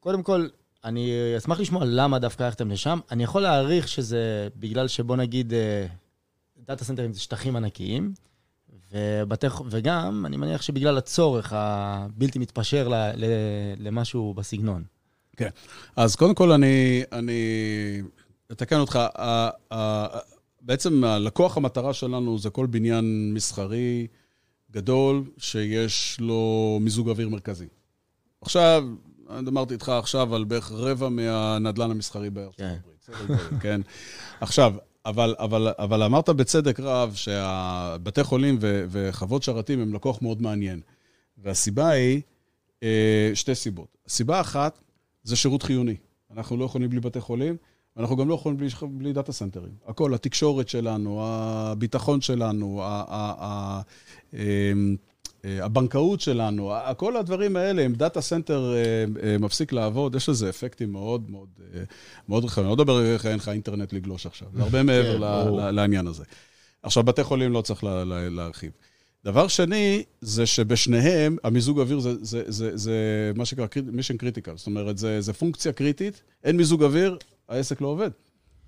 [0.00, 0.46] קודם כל,
[0.84, 2.98] אני אשמח לשמוע למה דווקא הלכתם לשם.
[3.10, 5.52] אני יכול להעריך שזה בגלל שבוא נגיד
[6.66, 8.12] דאטה סנטרים זה שטחים ענקיים,
[8.92, 13.26] ובתי, וגם, אני מניח שבגלל הצורך הבלתי מתפשר ל, ל,
[13.78, 14.84] למשהו בסגנון.
[15.36, 15.48] כן.
[15.96, 18.02] אז קודם כל, אני, אני
[18.52, 18.96] אתקן אותך.
[18.96, 20.06] ה, ה,
[20.60, 24.06] בעצם הלקוח המטרה שלנו זה כל בניין מסחרי
[24.70, 27.66] גדול שיש לו מיזוג אוויר מרכזי.
[28.40, 28.84] עכשיו,
[29.30, 32.76] אני אמרתי איתך עכשיו על בערך רבע מהנדלן המסחרי בארצות כן.
[33.12, 33.40] הברית.
[33.60, 33.80] כן.
[34.40, 34.74] עכשיו,
[35.06, 40.80] אבל, אבל, אבל אמרת בצדק רב שהבתי חולים ו, וחוות שרתים הם לקוח מאוד מעניין.
[41.38, 42.20] והסיבה היא
[42.82, 43.96] אה, שתי סיבות.
[44.08, 44.78] סיבה אחת,
[45.22, 45.96] זה שירות חיוני.
[46.30, 47.56] אנחנו לא יכולים בלי בתי חולים,
[47.96, 49.72] ואנחנו גם לא יכולים בלי, בלי data centerים.
[49.86, 53.80] הכל, התקשורת שלנו, הביטחון שלנו, ה, ה, ה,
[54.32, 55.11] אמ, אה,
[55.44, 60.92] הבנקאות שלנו, כל הדברים האלה, אם data center אה, אה, מפסיק לעבוד, יש לזה אפקטים
[60.92, 61.48] מאוד מאוד
[62.28, 62.66] מאוד רחבים.
[62.66, 66.24] לא מדבר איך אין לך אינטרנט לגלוש עכשיו, זה הרבה מעבר כן, לעניין הזה.
[66.82, 67.84] עכשיו, בתי חולים לא צריך
[68.30, 68.72] להרחיב.
[69.24, 72.96] דבר שני, זה שבשניהם, המיזוג אוויר זה, זה, זה, זה
[73.36, 74.56] מה שנקרא mission critical.
[74.56, 77.18] זאת אומרת, זה, זה פונקציה קריטית, אין מיזוג אוויר,
[77.48, 78.10] העסק לא עובד.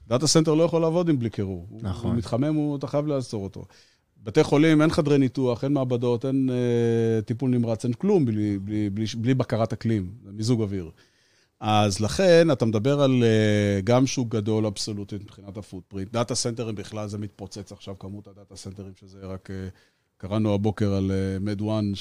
[0.09, 1.69] data center לא יכול לעבוד עם בלי קירור.
[1.81, 2.11] נכון.
[2.11, 3.65] הוא מתחמם, הוא, אתה חייב לעצור אותו.
[4.25, 8.91] בתי חולים, אין חדרי ניתוח, אין מעבדות, אין אה, טיפול נמרץ, אין כלום בלי, בלי,
[8.91, 10.91] בלי, בלי בקרת אקלים, מיזוג אוויר.
[11.61, 16.13] אז לכן, אתה מדבר על אה, גם שוק גדול אבסולוטית מבחינת ה footprint.
[16.13, 19.69] data centerים בכלל, זה מתפוצץ עכשיו, כמות ה data centerים שזה רק אה,
[20.17, 21.93] קראנו הבוקר על MedOne,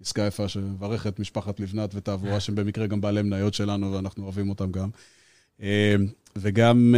[0.00, 4.72] עסקה יפה שמברכת משפחת לבנת ותעבורה, שהם במקרה גם בעלי מניות שלנו, ואנחנו אוהבים אותם
[4.72, 4.88] גם.
[6.36, 6.94] וגם,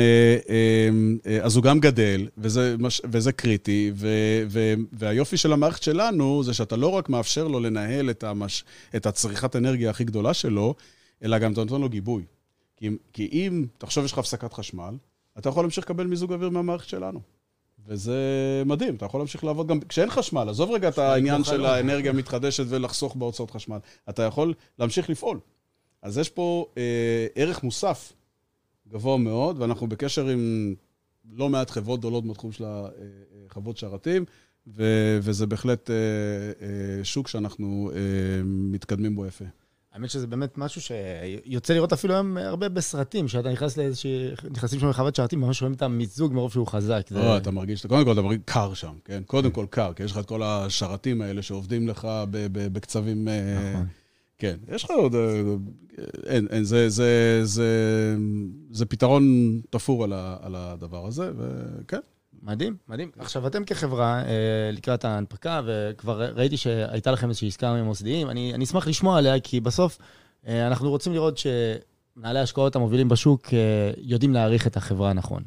[1.42, 4.09] אז הוא גם גדל, וזה, וזה קריטי, ו,
[4.48, 8.64] ו, והיופי של המערכת שלנו זה שאתה לא רק מאפשר לו לנהל את, המש,
[8.96, 10.74] את הצריכת אנרגיה הכי גדולה שלו,
[11.22, 12.22] אלא גם אתה נותן לו גיבוי.
[12.76, 14.94] כי, כי אם, תחשוב, יש לך הפסקת חשמל,
[15.38, 17.20] אתה יכול להמשיך לקבל מיזוג אוויר מהמערכת שלנו.
[17.86, 20.48] וזה מדהים, אתה יכול להמשיך לעבוד גם כשאין חשמל.
[20.48, 23.78] עזוב רגע את העניין של האנרגיה המתחדשת ולחסוך בהוצאות חשמל.
[24.09, 25.38] אתה יכול להמשיך לפעול.
[26.02, 28.12] אז יש פה אה, ערך מוסף
[28.89, 30.74] גבוה מאוד, ואנחנו בקשר עם
[31.32, 32.64] לא מעט חברות גדולות בתחום של
[33.49, 34.24] חוות שרתים,
[34.66, 38.01] ו- וזה בהחלט אה, אה, שוק שאנחנו אה,
[38.45, 39.45] מתקדמים בו יפה.
[39.93, 44.89] האמת שזה באמת משהו שיוצא לראות אפילו היום הרבה בסרטים, שאתה נכנס לאיזושהי, נכנסים שם
[44.89, 47.07] לחוות שרתים, ממש רואים את המיזוג מרוב שהוא חזק.
[47.11, 47.37] לא, זה...
[47.37, 49.22] אתה מרגיש, קודם כל אתה מרגיש קר שם, כן?
[49.26, 53.28] קודם כל קר, כי יש לך את כל השרתים האלה שעובדים לך בקצבים...
[53.72, 53.87] נכון.
[54.39, 55.14] כן, יש לך עוד...
[56.26, 58.16] אין, אין, זה, זה, זה,
[58.70, 59.24] זה פתרון
[59.70, 62.01] תפור על, ה, על הדבר הזה, וכן.
[62.43, 63.11] מדהים, מדהים.
[63.18, 68.55] עכשיו, אתם כחברה, אה, לקראת ההנפקה, וכבר ראיתי שהייתה לכם איזושהי עסקה עם מוסדיים, אני,
[68.55, 69.99] אני אשמח לשמוע עליה, כי בסוף
[70.47, 75.43] אה, אנחנו רוצים לראות שמנהלי ההשקעות המובילים בשוק אה, יודעים להעריך את החברה נכון.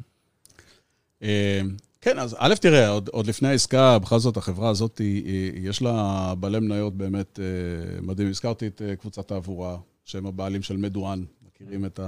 [2.00, 5.82] כן, אז א', תראה, עוד, עוד לפני העסקה, בכל זאת, החברה הזאת, היא, היא, יש
[5.82, 7.38] לה בעלי מניות באמת
[8.02, 8.28] מדהים.
[8.28, 12.00] הזכרתי את קבוצת תעבורה, שהם הבעלים של MedOne, מכירים את.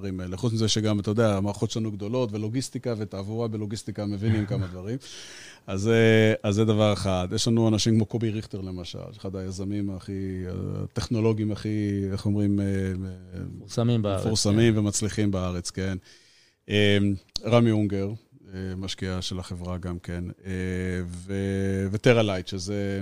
[0.00, 0.36] הדברים האלה.
[0.36, 4.98] חוץ מזה שגם, אתה יודע, המערכות שלנו גדולות, ולוגיסטיקה ותעבורה בלוגיסטיקה מבינים כמה דברים.
[5.66, 7.28] אז, אה, אז זה דבר אחד.
[7.34, 10.44] יש לנו אנשים כמו קובי ריכטר, למשל, אחד היזמים הכי,
[10.84, 12.60] הטכנולוגיים הכי, איך אומרים?
[12.60, 12.64] אה,
[13.56, 14.20] מפורסמים בארץ.
[14.20, 14.78] מפורסמים כן.
[14.78, 15.98] ומצליחים בארץ, כן.
[16.68, 16.98] אה,
[17.44, 18.08] רמי אונגר,
[18.76, 20.24] משקיע של החברה גם כן,
[21.90, 23.00] וטרה לייט, שזה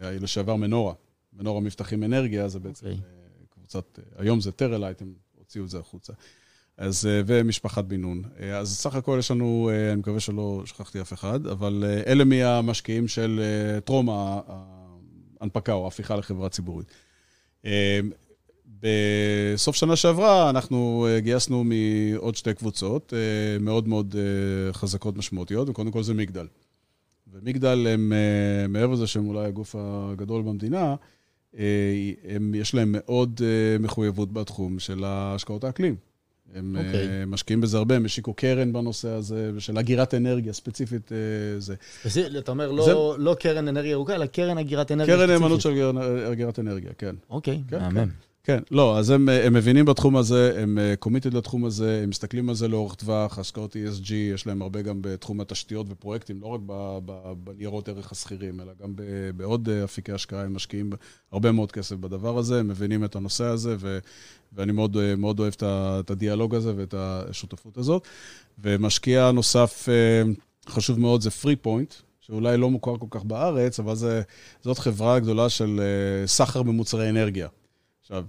[0.00, 0.94] לשעבר מנורה.
[1.32, 2.90] מנורה מבטחים אנרגיה, זה בעצם okay.
[2.90, 3.02] אוקיי.
[3.50, 6.12] קבוצת, היום זה טרה לייט, הם הוציאו את זה החוצה.
[6.76, 8.22] אז, אה, ומשפחת בן נון.
[8.40, 12.24] אה, אז סך הכל יש לנו, אה, אני מקווה שלא שכחתי אף אחד, אבל אלה
[12.24, 13.40] מהמשקיעים של
[13.84, 14.08] טרום
[15.40, 16.86] ההנפקה או ההפיכה לחברה ציבורית.
[18.84, 23.12] בסוף שנה שעברה אנחנו גייסנו מעוד שתי קבוצות
[23.60, 24.14] מאוד מאוד
[24.72, 26.46] חזקות משמעותיות, וקודם כל זה מגדל.
[27.32, 28.12] ומגדל הם,
[28.68, 30.94] מעבר לזה שהם אולי הגוף הגדול במדינה,
[31.58, 35.96] אה, הם, יש להם מאוד אה, מחויבות בתחום של השקעות האקלים.
[36.54, 36.86] הם okay.
[36.86, 37.08] אוקיי.
[37.08, 41.12] אה, משקיעים בזה הרבה, הם השיקו קרן בנושא הזה, של אגירת אנרגיה, ספציפית
[41.58, 41.74] זה.
[42.38, 43.22] אתה אומר, לא, זה...
[43.22, 45.38] לא קרן אנרגיה ירוקה, אלא קרן אגירת אנרגיה קרן ספציפית.
[45.38, 47.14] קרן נאמנות של אגירת אנרגיה, כן.
[47.30, 47.94] אוקיי, okay, כן, מהמם.
[47.94, 48.08] כן.
[48.46, 52.54] כן, לא, אז הם, הם מבינים בתחום הזה, הם קומיטד לתחום הזה, הם מסתכלים על
[52.54, 56.60] זה לאורך טווח, השקעות ESG, יש להם הרבה גם בתחום התשתיות ופרויקטים, לא רק
[57.44, 58.94] בניירות ערך השכירים, אלא גם
[59.36, 60.92] בעוד אפיקי השקעה, הם משקיעים
[61.32, 63.98] הרבה מאוד כסף בדבר הזה, הם מבינים את הנושא הזה, ו,
[64.52, 68.06] ואני מאוד, מאוד אוהב את הדיאלוג הזה ואת השותפות הזאת.
[68.58, 69.88] ומשקיע נוסף
[70.68, 74.22] חשוב מאוד זה פרי פוינט, שאולי לא מוכר כל כך בארץ, אבל זה,
[74.62, 75.80] זאת חברה גדולה של
[76.26, 77.48] סחר במוצרי אנרגיה.
[78.04, 78.24] עכשיו,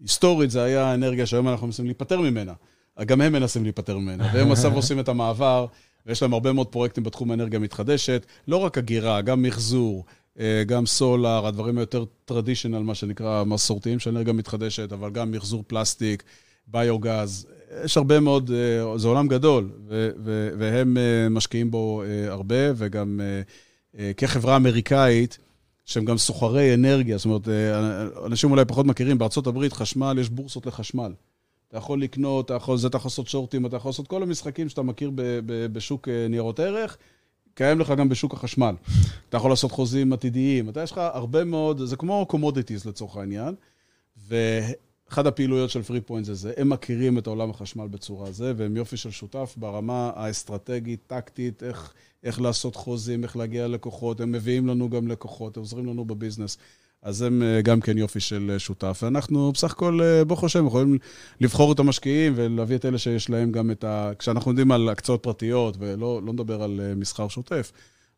[0.00, 2.52] היסטורית זה היה אנרגיה שהיום אנחנו מנסים להיפטר ממנה.
[3.02, 5.66] גם הם מנסים להיפטר ממנה, והם עכשיו עושים את המעבר,
[6.06, 10.04] ויש להם הרבה מאוד פרויקטים בתחום האנרגיה המתחדשת, לא רק הגירה, גם מחזור,
[10.38, 15.64] אה, גם סולאר, הדברים היותר טרדישיונל, מה שנקרא, מסורתיים של אנרגיה מתחדשת, אבל גם מחזור
[15.66, 16.22] פלסטיק,
[16.66, 17.46] ביוגז,
[17.84, 19.70] יש הרבה מאוד, אה, זה עולם גדול,
[20.58, 23.20] והם אה, משקיעים בו הרבה, וגם
[24.16, 25.38] כחברה אמריקאית,
[25.84, 30.28] שהם גם סוחרי אנרגיה, זאת אומרת, אה, אנשים אולי פחות מכירים, בארצות הברית חשמל, יש
[30.28, 31.12] בורסות לחשמל.
[31.68, 34.68] אתה יכול לקנות, אתה יכול, זה אתה יכול לעשות shortים, אתה יכול לעשות כל המשחקים
[34.68, 36.96] שאתה מכיר ב, ב, בשוק אה, ניירות ערך,
[37.54, 38.74] קיים לך גם בשוק החשמל.
[39.28, 43.54] אתה יכול לעשות חוזים עתידיים, אתה יש לך הרבה מאוד, זה כמו commodities לצורך העניין,
[44.28, 48.76] ואחד הפעילויות של פרי פוינט זה זה, הם מכירים את עולם החשמל בצורה זה, והם
[48.76, 51.94] יופי של שותף ברמה האסטרטגית, טקטית, איך...
[52.24, 56.58] איך לעשות חוזים, איך להגיע ללקוחות, הם מביאים לנו גם לקוחות, עוזרים לנו ב business.
[57.04, 59.00] אז הם אה, גם כן יופי של אה, שותף.
[59.02, 60.98] ואנחנו בסך הכל, אה, ברוך השם, יכולים
[61.40, 64.10] לבחור את המשקיעים ולהביא את אלה שיש להם גם את ה...
[64.18, 67.72] כשאנחנו יודעים על הקצאות פרטיות, ולא לא נדבר על מסחר שוטף,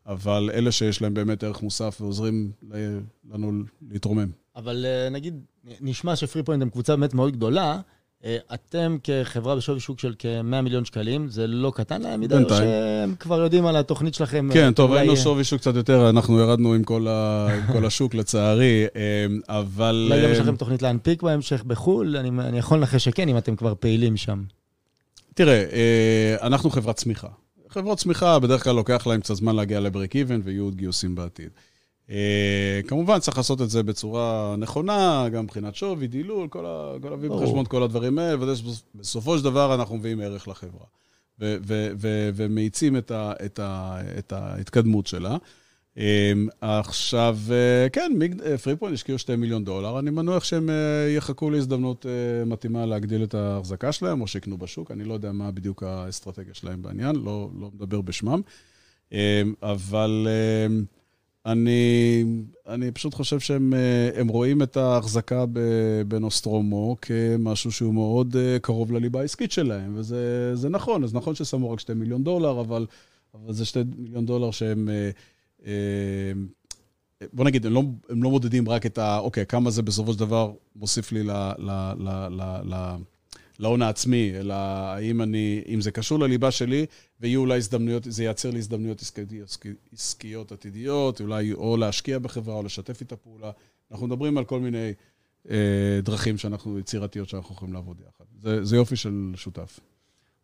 [0.05, 2.51] אבל אלה שיש להם באמת ערך מוסף ועוזרים
[3.31, 3.51] לנו
[3.89, 4.29] להתרומם.
[4.55, 5.39] אבל נגיד,
[5.81, 7.79] נשמע שפרי פוינט הם קבוצה באמת מאוד גדולה.
[8.25, 12.49] אה, אתם כחברה בשווי שוק של כ-100 מיליון שקלים, זה לא קטן להם מדי, או
[12.49, 14.49] שהם כבר יודעים על התוכנית שלכם?
[14.53, 17.47] כן, טוב, היינו שווי שוק קצת יותר, אנחנו ירדנו עם כל, ה...
[17.73, 20.09] כל השוק לצערי, אה, אבל...
[20.11, 22.17] אולי גם יש לכם תוכנית להנפיק בהמשך בחו"ל?
[22.17, 24.43] אני, אני יכול לנחש שכן, אם אתם כבר פעילים שם.
[25.33, 25.65] תראה,
[26.41, 27.27] אנחנו חברת צמיחה.
[27.69, 31.49] חברות צמיחה, בדרך כלל לוקח להם קצת זמן להגיע לבריק איבן ויהיו עוד גיוסים בעתיד.
[32.09, 36.93] אה, כמובן, צריך לעשות את זה בצורה נכונה, גם מבחינת שווי, דילול, כל ה...
[37.01, 40.85] כל להביא בחשבון כל הדברים האלה, ובסופו של דבר אנחנו מביאים ערך לחברה.
[42.35, 43.11] ומאיצים את,
[43.45, 43.59] את,
[44.17, 45.37] את ההתקדמות שלה.
[45.97, 48.11] אמ, עכשיו, אה, כן,
[48.63, 53.33] פריפוינט השקיעו 2 מיליון דולר, אני מנוח שהם אה, יחכו להזדמנות אה, מתאימה להגדיל את
[53.33, 57.69] ההחזקה שלהם, או שיקנו בשוק, אני לא יודע מה בדיוק האסטרטגיה שלהם בעניין, לא, לא
[57.73, 58.41] מדבר בשמם.
[59.61, 60.27] אבל
[61.47, 62.23] אני,
[62.67, 65.45] אני פשוט חושב שהם רואים את ההחזקה
[66.07, 71.99] בנוסטרומו כמשהו שהוא מאוד קרוב לליבה העסקית שלהם, וזה נכון, אז נכון ששמו רק 2
[71.99, 72.85] מיליון דולר, אבל,
[73.33, 74.89] אבל זה 2 מיליון דולר שהם...
[75.65, 75.71] אמ,
[77.33, 79.17] בוא נגיד, הם לא, הם לא מודדים רק את ה...
[79.17, 81.23] אוקיי, כמה זה בסופו של דבר מוסיף לי
[83.59, 86.85] להון העצמי, אלא האם אני, אם זה קשור לליבה שלי,
[87.19, 89.57] ויהיו אולי הזדמנויות, זה ייצר לי הזדמנויות עסקיות,
[89.93, 93.51] עסקיות עתידיות, אולי או להשקיע בחברה או לשתף איתה פעולה.
[93.91, 94.93] אנחנו מדברים על כל מיני
[95.49, 98.25] אה, דרכים שאנחנו, יצירתיות שאנחנו יכולים לעבוד יחד.
[98.41, 99.79] זה, זה יופי של שותף.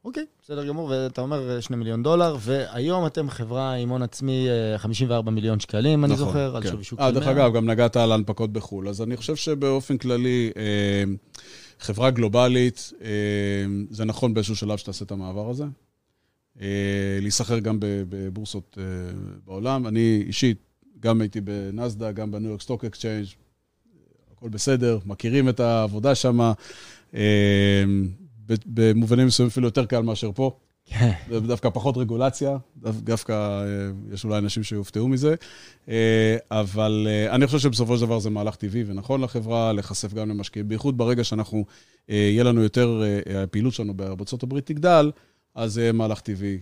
[0.06, 4.48] אוקיי, בסדר גמור, ואתה אומר 2 אה, מיליון דולר, והיום אתם חברה עם הון עצמי
[4.78, 6.56] 54 אה, מיליון שקלים, אני נכון, זוכר, כן.
[6.56, 7.12] על שווי שוק של 100.
[7.12, 11.04] דרך אגב, גם נגעת על הנפקות בחו"ל, אז אני חושב שבאופן כללי, אה,
[11.84, 12.94] חברה גלובלית,
[13.90, 15.64] זה נכון באיזשהו שלב שתעשה את המעבר הזה.
[17.22, 18.78] להיסחר גם בבורסות
[19.46, 19.88] בעולם.
[19.88, 20.58] אני אישית,
[21.00, 23.28] גם הייתי בנסדא"ק, גם ב New York Stock Exchange,
[24.32, 26.52] הכל בסדר, מכירים את העבודה שם.
[28.66, 30.58] במובנים מסוימים אפילו יותר קל מאשר פה.
[30.86, 31.12] כן.
[31.48, 35.36] דווקא פחות רגולציה, דווקא אה, יש אולי אנשים שיופתעו מזה,
[35.90, 40.30] אה, אבל אה, אני חושב שבסופו של דבר זה מהלך טבעי ונכון לחברה להיחשף גם
[40.30, 41.66] למשקיעים, בייחוד ברגע שאנחנו,
[42.08, 43.02] יהיה לנו יותר,
[43.44, 43.94] הפעילות שלנו
[44.44, 45.12] הברית תגדל,
[45.56, 46.60] אז זה מהלך טבעי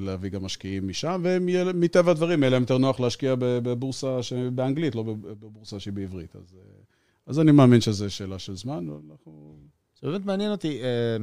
[0.00, 4.18] להביא גם משקיעים משם, ומטבע הדברים, יהיה להם יותר נוח להשקיע בבורסה
[4.52, 6.36] באנגלית, לא בבורסה שהיא בעברית.
[6.36, 6.56] אז,
[7.26, 9.56] אז אני מאמין שזו שאלה של זמן, ואנחנו...
[10.04, 11.16] זה באמת מעניין אותי, אה,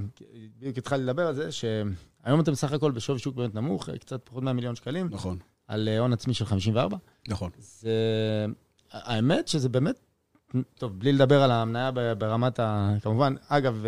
[0.58, 4.22] בדיוק התחלתי לדבר על זה, שהיום אתם בסך הכל בשווי שוק באמת נמוך, אה, קצת
[4.24, 5.08] פחות מ-100 שקלים.
[5.12, 5.38] נכון.
[5.68, 6.98] על אה, הון עצמי של 54.
[7.28, 7.52] נכון.
[7.58, 7.92] זה...
[8.92, 10.00] האמת שזה באמת,
[10.76, 12.94] טוב, בלי לדבר על המניה ברמת ה...
[13.02, 13.86] כמובן, אגב,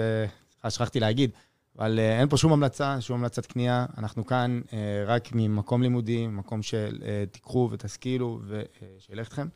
[0.70, 1.32] שכחתי להגיד,
[1.78, 3.86] אבל אין פה שום המלצה, שום המלצת קנייה.
[3.98, 4.62] אנחנו כאן
[5.08, 6.98] רק ממקום לימודי, מקום של
[7.32, 9.48] תיקחו ותשכילו ושילך אתכם.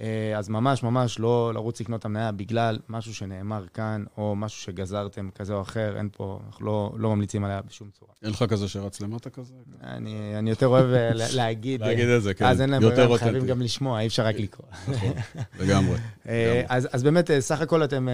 [0.00, 4.62] אה, אז ממש ממש לא לרוץ לקנות את המניה בגלל משהו שנאמר כאן, או משהו
[4.62, 8.12] שגזרתם כזה או אחר, אין פה, אנחנו לא, לא ממליצים עליה בשום צורה.
[8.22, 9.54] אין לך כזה שרץ למטה כזה?
[9.82, 11.80] אני, אני יותר אוהב אה, להגיד.
[11.80, 12.44] להגיד את זה, כן.
[12.44, 14.66] אז אין להם ברירה, חייבים גם לשמוע, אי אפשר רק לקרוא.
[14.88, 15.12] נכון,
[15.60, 15.96] לגמרי.
[16.28, 18.08] אה, אז, אז באמת, סך הכל אתם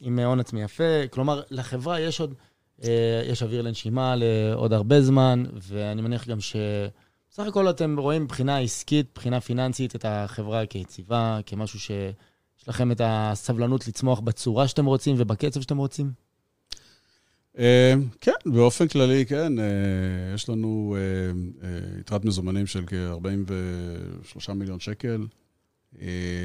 [0.00, 1.06] עם הון עצמי יפה.
[1.10, 2.34] כלומר, לחברה יש עוד,
[3.28, 6.56] יש אוויר לנשימה לעוד הרבה זמן, ואני מניח גם ש...
[7.40, 13.00] בסך הכל אתם רואים מבחינה עסקית, מבחינה פיננסית, את החברה כיציבה, כמשהו שיש לכם את
[13.04, 16.12] הסבלנות לצמוח בצורה שאתם רוצים ובקצב שאתם רוצים?
[17.58, 19.58] אה, כן, באופן כללי, כן.
[19.58, 19.64] אה,
[20.34, 21.70] יש לנו אה,
[22.00, 25.26] יתרת מזומנים של כ-43 מיליון שקל,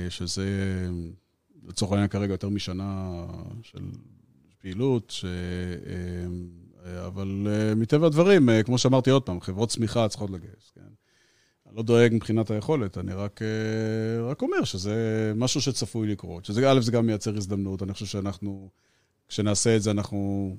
[0.10, 0.48] שזה
[1.68, 3.12] לצורך העניין כרגע יותר משנה
[3.62, 3.84] של
[4.62, 5.14] פעילות,
[7.08, 10.82] אבל uh, מטבע הדברים, uh, כמו שאמרתי עוד פעם, חברות צמיחה צריכות לגייס, כן?
[11.68, 13.40] אני לא דואג מבחינת היכולת, אני רק,
[14.30, 16.46] רק אומר שזה משהו שצפוי לקרות.
[16.46, 18.70] שזה, א', זה גם מייצר הזדמנות, אני חושב שאנחנו,
[19.28, 20.50] כשנעשה את זה, אנחנו...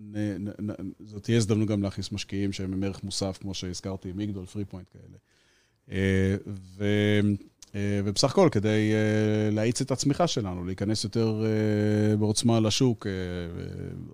[0.00, 4.12] נ, נ, נ, זאת תהיה הזדמנות גם להכניס משקיעים שהם עם ערך מוסף, כמו שהזכרתי,
[4.12, 5.18] מיגדול, פרי פוינט כאלה.
[6.46, 6.84] ו...
[7.74, 13.06] אה, ובסך הכל, כדי אה, להאיץ את הצמיחה שלנו, להיכנס יותר אה, בעוצמה לשוק,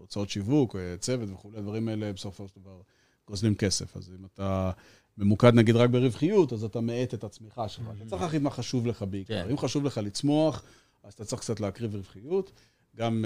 [0.01, 2.81] הוצאות שיווק, צוות וכולי, הדברים האלה בסופו של דבר
[3.29, 3.97] גוזלים כסף.
[3.97, 4.71] אז אם אתה
[5.19, 7.87] ממוקד נגיד רק ברווחיות, אז אתה מאט את הצמיחה שלך.
[7.97, 9.45] אתה צריך להחליט מה חשוב לך בעיקר.
[9.45, 9.51] כן.
[9.51, 10.63] אם חשוב לך לצמוח,
[11.05, 12.53] אז אתה צריך קצת להקריב רווחיות.
[12.97, 13.25] גם,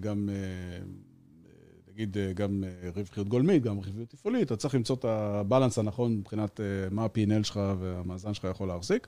[0.00, 0.28] גם
[1.96, 6.16] נגיד אה, גם אה, רווחיות גולמית, גם רווחיות תפעולית, אתה צריך למצוא את הבלנס הנכון
[6.16, 9.06] מבחינת אה, מה ה-P&L שלך והמאזן שלך יכול להחזיק,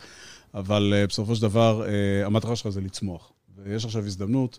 [0.55, 1.85] אבל בסופו של דבר,
[2.25, 3.33] המטרה שלך זה לצמוח.
[3.57, 4.59] ויש עכשיו הזדמנות,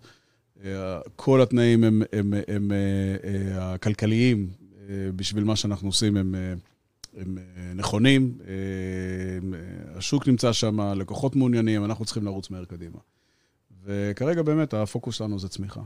[1.15, 2.71] כל התנאים הם, הם, הם, הם
[3.59, 4.49] הכלכליים
[5.15, 6.35] בשביל מה שאנחנו עושים, הם,
[7.17, 7.37] הם
[7.75, 8.37] נכונים,
[9.95, 12.99] השוק נמצא שם, לקוחות מעוניינים, אנחנו צריכים לרוץ מהר קדימה.
[13.83, 15.81] וכרגע באמת הפוקוס שלנו זה צמיחה.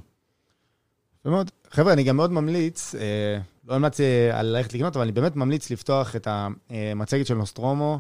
[1.25, 1.51] מאוד.
[1.73, 5.71] חבר'ה, אני גם מאוד ממליץ, אה, לא המלצתי על ללכת לקנות, אבל אני באמת ממליץ
[5.71, 7.99] לפתוח את המצגת של נוסטרומו.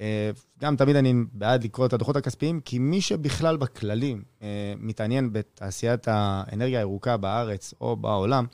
[0.00, 5.32] אה, גם תמיד אני בעד לקרוא את הדוחות הכספיים, כי מי שבכלל בכללים אה, מתעניין
[5.32, 8.46] בתעשיית האנרגיה הירוקה בארץ או בעולם,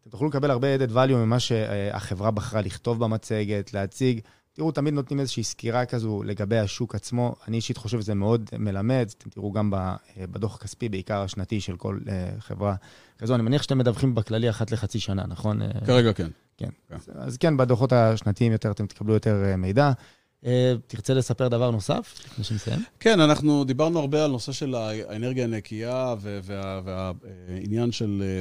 [0.00, 4.20] אתם תוכלו לקבל הרבה added value ממה שהחברה בחרה לכתוב במצגת, להציג.
[4.60, 7.34] תראו, תמיד נותנים איזושהי סקירה כזו לגבי השוק עצמו.
[7.48, 9.10] אני אישית חושב שזה מאוד מלמד.
[9.18, 9.72] אתם תראו גם
[10.18, 11.98] בדוח הכספי, בעיקר השנתי של כל
[12.38, 12.74] חברה
[13.18, 13.34] כזו.
[13.34, 15.60] אני מניח שאתם מדווחים בכללי אחת לחצי שנה, נכון?
[15.86, 16.28] כרגע כן.
[16.56, 16.68] כן.
[16.88, 16.96] כן.
[17.14, 19.92] אז כן, בדוחות השנתיים יותר אתם תקבלו יותר מידע.
[20.86, 22.80] תרצה לספר דבר נוסף לפני שנסיים?
[23.00, 26.14] כן, אנחנו דיברנו הרבה על נושא של האנרגיה הנקייה
[26.84, 28.40] והעניין של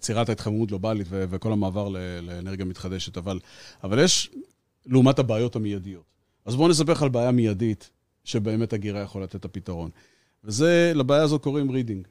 [0.00, 1.88] עצירת ההתחממות גלובלית וכל המעבר
[2.22, 3.38] לאנרגיה מתחדשת, אבל,
[3.84, 4.30] אבל יש
[4.86, 6.04] לעומת הבעיות המיידיות.
[6.44, 7.90] אז בואו נספר לך על בעיה מיידית,
[8.24, 9.90] שבאמת אגירה יכולה לתת את הפתרון.
[10.44, 12.08] וזה, לבעיה הזאת קוראים רידינג.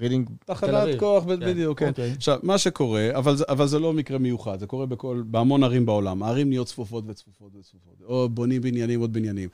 [0.00, 0.58] רידינג תל אביב.
[0.58, 1.40] תחנת כוח, כן.
[1.40, 1.88] בדיוק, כן.
[1.88, 2.12] אוקיי.
[2.12, 6.22] עכשיו, מה שקורה, אבל, אבל זה לא מקרה מיוחד, זה קורה בכל, בהמון ערים בעולם.
[6.22, 7.94] הערים נהיות צפופות וצפופות וצפופות.
[8.04, 9.48] או בונים בניינים, עוד בניינים.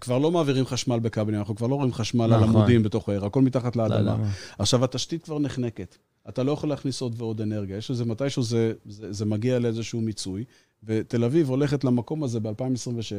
[0.00, 2.42] כבר לא מעבירים חשמל בכבלים, אנחנו כבר לא רואים חשמל נכון.
[2.42, 4.16] על עמודים בתוך העיר, הכל מתחת לאדמה.
[4.58, 5.96] עכשיו, התשתית כבר נחנקת.
[6.28, 7.76] אתה לא יכול להכניס עוד ועוד אנרגיה.
[7.76, 10.44] יש לזה, מתישהו זה, זה, זה מגיע לאיזשהו מיצוי,
[10.84, 12.52] ותל אביב הולכת למקום הזה ב-2027.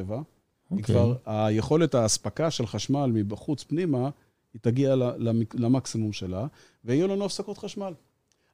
[0.09, 0.13] Okay.
[0.71, 0.83] אוקיי.
[0.83, 4.09] כבר היכולת האספקה של חשמל מבחוץ פנימה,
[4.53, 4.95] היא תגיע
[5.53, 6.47] למקסימום שלה,
[6.85, 7.93] ויהיו לנו הפסקות חשמל.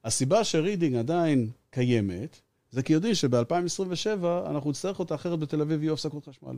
[0.04, 2.40] הסיבה שרידינג עדיין קיימת,
[2.70, 6.56] זה כי יודעים שב-2027 אנחנו נצטרך אותה, אחרת בתל אביב יהיו הפסקות חשמל.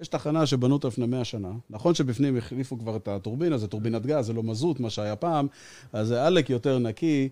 [0.00, 1.52] יש תחנה שבנו אותה לפני 100 שנה.
[1.70, 5.46] נכון שבפנים החליפו כבר את הטורבינה, זה טורבינת גז, זה לא מזוט, מה שהיה פעם,
[5.92, 7.28] אז זה עלק יותר נקי,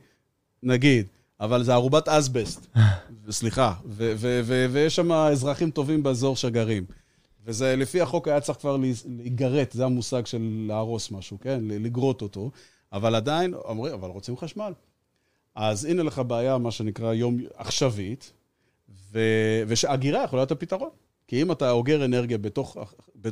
[0.62, 1.06] נגיד,
[1.40, 2.66] אבל זה ערובת אסבסט,
[3.30, 3.74] סליחה,
[4.70, 6.84] ויש שם אזרחים טובים באזור שגרים.
[7.45, 8.76] וזה, לפי החוק היה צריך כבר
[9.09, 11.61] להיגרט, זה המושג של להרוס משהו, כן?
[11.64, 12.51] לגרוט אותו.
[12.93, 14.72] אבל עדיין, אומרים, אבל רוצים חשמל.
[15.55, 18.32] אז הנה לך בעיה, מה שנקרא יום עכשווית,
[19.12, 19.20] ו...
[19.66, 20.91] ושהגירה יכולה להיות הפתרון.
[21.26, 22.76] כי אם אתה אוגר אנרגיה בתוך,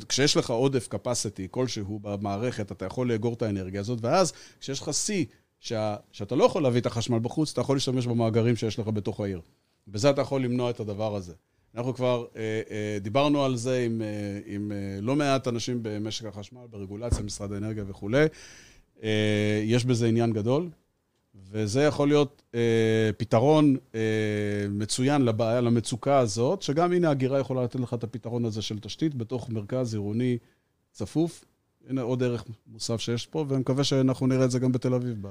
[0.08, 4.94] כשיש לך עודף capacity כלשהו במערכת, אתה יכול לאגור את האנרגיה הזאת, ואז כשיש לך
[4.94, 5.24] שיא,
[5.60, 9.20] שה, שאתה לא יכול להביא את החשמל בחוץ, אתה יכול להשתמש במאגרים שיש לך בתוך
[9.20, 9.40] העיר.
[9.88, 11.34] בזה אתה יכול למנוע את הדבר הזה.
[11.78, 16.24] אנחנו כבר אה, אה, דיברנו על זה עם, אה, עם אה, לא מעט אנשים במשק
[16.24, 18.26] החשמל, ברגולציה, משרד האנרגיה וכולי.
[19.02, 20.68] אה, יש בזה עניין גדול,
[21.50, 24.00] וזה יכול להיות אה, פתרון אה,
[24.70, 29.14] מצוין לבעיה, למצוקה הזאת, שגם הנה הגירה יכולה לתת לך את הפתרון הזה של תשתית
[29.14, 30.38] בתוך מרכז עירוני
[30.92, 31.44] צפוף.
[31.88, 35.22] הנה עוד ערך מוסף שיש פה, ואני מקווה שאנחנו נראה את זה גם בתל אביב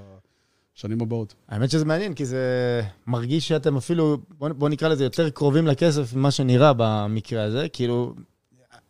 [0.77, 1.33] בשנים הבאות.
[1.47, 6.13] האמת שזה מעניין, כי זה מרגיש שאתם אפילו, בוא, בוא נקרא לזה, יותר קרובים לכסף
[6.13, 7.69] ממה שנראה במקרה הזה.
[7.73, 8.13] כאילו,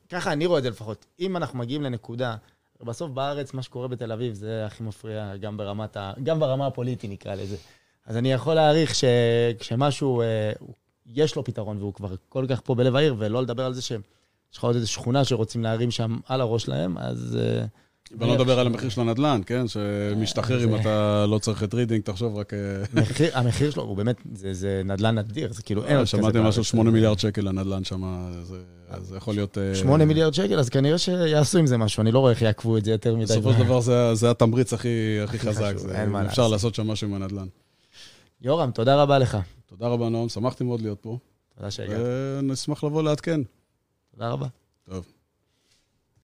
[0.09, 1.05] ככה אני רואה את זה לפחות.
[1.19, 2.35] אם אנחנו מגיעים לנקודה...
[2.83, 6.13] בסוף בארץ, מה שקורה בתל אביב זה הכי מפריע, גם, ברמת ה...
[6.23, 7.55] גם ברמה הפוליטית נקרא לזה.
[8.05, 10.51] אז אני יכול להעריך שכשמשהו, אה,
[11.05, 13.99] יש לו פתרון והוא כבר כל כך פה בלב העיר, ולא לדבר על זה שיש
[14.57, 17.37] לך עוד איזו שכונה שרוצים להרים שם על הראש שלהם, אז...
[17.41, 17.65] אה,
[18.19, 19.67] ולא נדבר על המחיר של הנדל"ן, כן?
[19.67, 22.53] שמשתחרר אם אתה לא צריך את רידינג, תחשוב רק...
[22.53, 22.59] אה,
[23.39, 26.05] המחיר שלו הוא באמת, זה נדל"ן נדיר, זה כאילו אין.
[26.05, 28.29] שמעתי משהו 8 מיליארד שקל לנדל"ן שם,
[29.01, 29.57] זה יכול להיות...
[29.73, 32.77] 8 אה, מיליארד שקל, אז כנראה שיעשו עם זה משהו, אני לא רואה איך יעכבו
[32.77, 33.23] את זה יותר מדי.
[33.23, 33.81] בסופו של דבר
[34.13, 35.73] זה התמריץ הכי חזק,
[36.27, 37.47] אפשר לעשות שם משהו עם הנדל"ן.
[38.41, 39.37] יורם, תודה רבה לך.
[39.65, 41.17] תודה רבה, נועם, שמחתי מאוד להיות פה.
[41.57, 42.01] תודה שהגעת.
[42.39, 43.41] ונשמח לבוא לעדכן.
[44.11, 44.47] תודה רבה.